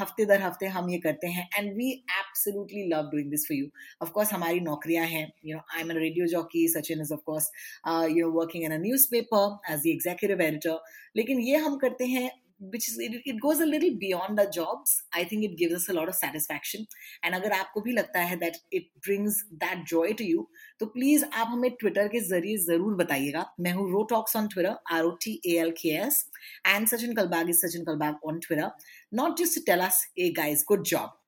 हफ़्ते 0.00 0.24
दर 0.26 0.42
हफ़्ते 0.42 0.66
हम 0.76 0.90
ये 0.90 0.98
करते 1.00 1.26
हैं 1.28 1.48
and 1.56 1.72
we 1.76 1.90
absolutely 1.92 2.86
love 2.88 3.10
doing 3.12 3.30
this 3.30 3.46
for 3.48 3.56
you 3.56 3.68
of course 4.02 4.32
हमारी 4.32 4.60
नौकरियाँ 4.62 5.06
हैं 5.06 5.26
you 5.46 5.56
know 5.56 5.62
I 5.74 5.80
am 5.82 5.90
a 5.90 5.98
radio 5.98 6.26
jockey 6.28 6.66
Sachin 6.68 7.00
is 7.02 7.12
of course 7.14 7.50
you 7.86 8.26
know 8.26 8.32
working 8.32 8.64
in 8.64 8.72
a 8.72 8.78
newspaper 9.10 9.72
as 9.72 9.80
the 9.80 9.86
executive 9.86 10.42
editor 10.42 10.78
लेकिन 11.16 11.40
ये 11.40 11.56
हम 11.64 11.76
करते 11.78 12.04
हैं 12.06 12.30
which 12.70 12.88
is 12.88 12.98
it, 12.98 13.20
it 13.24 13.40
goes 13.40 13.60
a 13.60 13.66
little 13.66 13.94
beyond 13.98 14.38
our 14.38 14.48
jobs. 14.48 15.02
I 15.12 15.24
think 15.24 15.44
it 15.44 15.56
gives 15.56 15.74
us 15.74 15.88
a 15.88 15.92
lot 15.92 16.08
of 16.08 16.14
satisfaction. 16.14 16.86
And 17.22 17.34
अगर 17.34 17.52
आपको 17.52 17.80
भी 17.80 17.92
लगता 17.92 18.20
है 18.20 18.38
that 18.40 18.56
it 18.72 18.84
brings 19.06 19.42
that 19.62 19.84
joy 19.92 20.12
to 20.20 20.24
you 20.24 20.46
तो 20.80 20.86
प्लीज़ 20.86 21.24
आप 21.24 21.48
हमें 21.50 21.70
ट्विटर 21.80 22.08
के 22.08 22.20
ज़रिए 22.20 22.56
ज़रूर 22.58 22.94
बताइएगा। 22.94 23.44
मैं 23.60 23.72
हूँ 23.72 23.90
Ro 23.92 24.02
talks 24.10 24.36
on 24.36 24.48
Twitter 24.54 24.76
R 24.92 25.04
O 25.04 25.10
T 25.24 25.40
A 25.46 25.56
L 25.60 25.70
K 25.80 25.88
S 25.96 26.24
and 26.66 26.86
Sachin 26.88 27.14
Kalbag 27.14 27.50
is 27.50 27.66
Sachin 27.66 27.84
Kalbag 27.84 28.28
on 28.28 28.38
Twitter 28.46 28.70
not 29.14 29.38
just 29.38 29.64
tell 29.66 29.80
us 29.80 30.04
hey 30.18 30.30
guys 30.36 30.64
good 30.68 30.84
job 30.86 31.18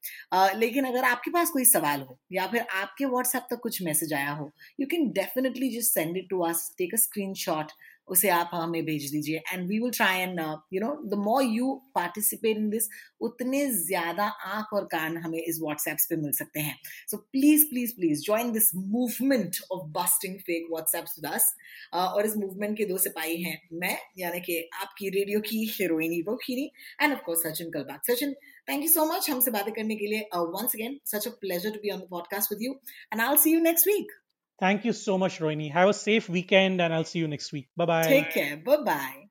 लेकिन 0.56 0.84
अगर 0.84 1.04
आपके 1.04 1.30
पास 1.30 1.50
कोई 1.50 1.64
सवाल 1.64 2.00
हो 2.00 2.18
या 2.32 2.46
फिर 2.46 2.66
आपके 2.80 3.04
व्हाट्सएप 3.04 3.46
तक 3.50 3.60
कुछ 3.62 3.82
मैसेज 3.82 4.12
आया 4.14 4.32
हो 4.32 4.50
you 4.80 4.86
can 4.90 5.10
definitely 5.12 5.68
just 5.76 5.94
send 5.94 6.16
it 6.16 6.28
to 6.30 6.40
us 6.48 6.70
take 6.78 6.94
a 6.94 6.98
screenshot 6.98 7.72
उसे 8.08 8.28
आप 8.30 8.50
हमें 8.52 8.84
भेज 8.84 9.10
दीजिए। 9.12 9.42
And 9.52 9.66
we 9.68 9.78
will 9.80 9.90
try 9.92 10.20
and 10.20 10.40
you 10.72 10.80
know 10.80 10.94
the 11.06 11.18
more 11.20 11.42
you 11.44 11.72
participate 11.94 12.56
in 12.56 12.68
this 12.70 12.88
उतने 13.20 13.64
ज़्यादा 13.72 14.24
आँख 14.46 14.72
और 14.74 14.84
कान 14.92 15.16
हमें 15.18 15.38
इस 15.38 15.58
व्हाट्सएप्स 15.62 16.06
पे 16.10 16.16
मिल 16.16 16.32
सकते 16.34 16.60
हैं। 16.60 16.76
So 17.10 17.16
please 17.16 17.66
please 17.70 17.94
please 17.96 18.22
join 18.24 18.52
this 18.52 18.70
movement 18.76 19.56
of 19.72 19.86
busting 19.92 20.38
fake 20.40 20.66
WhatsApps 20.70 21.18
with 21.18 21.32
us 21.32 21.54
और 21.94 22.26
इस 22.26 22.36
मूवमेंट 22.36 22.76
के 22.78 22.84
दो 22.84 22.98
सिपाही 22.98 23.42
हैं 23.42 23.60
मैं, 23.72 23.96
यानी 24.18 24.40
कि 24.40 24.60
आपकी 24.74 25.08
रेडियो 25.10 25.40
की 25.42 25.64
हीरोइनी 25.72 26.22
Kheri 26.42 26.70
and 27.00 27.12
of 27.12 27.20
course 27.26 27.42
Sachin 27.42 27.70
Kalbag 27.70 28.00
Sachin 28.10 28.34
thank 28.68 28.82
you 28.82 28.88
so 28.88 29.04
much 29.06 29.30
हमसे 29.30 29.50
बातें 29.50 29.72
करने 29.74 29.96
के 29.96 30.06
लिए। 30.06 30.28
Once 30.34 30.74
again 30.74 30.98
such 31.06 31.26
a 31.26 31.30
pleasure 31.40 31.70
to 31.70 31.80
be 31.80 31.90
on 31.90 31.98
the 31.98 32.06
podcast 32.10 32.52
with 32.52 32.62
you 32.62 32.72
and 33.12 33.20
I 33.20 33.36
see 33.38 33.52
you 33.52 33.60
next 33.62 33.88
week 33.88 34.12
Thank 34.59 34.83
you 34.83 34.93
so 34.93 35.17
much, 35.17 35.39
Rohini. 35.39 35.71
Have 35.71 35.89
a 35.89 35.93
safe 35.93 36.29
weekend, 36.29 36.81
and 36.81 36.93
I'll 36.93 37.05
see 37.05 37.19
you 37.19 37.27
next 37.27 37.53
week. 37.53 37.69
Bye 37.77 37.85
bye. 37.85 38.03
Take 38.03 38.31
care. 38.31 38.57
Bye 38.57 38.83
bye. 38.83 39.29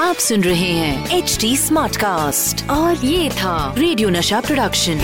आप 0.00 0.16
सुन 0.16 0.44
रहे 0.44 0.70
हैं 0.72 1.18
H 1.18 1.36
D 1.40 1.56
smart 1.56 1.96
cast 1.96 2.68
और 2.70 3.04
ये 3.04 3.30
था 3.30 3.74
radio 3.78 4.08
नशा 4.10 4.40
production 4.40 5.00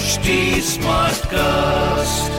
HD 0.00 0.36
Smartcast. 0.72 2.33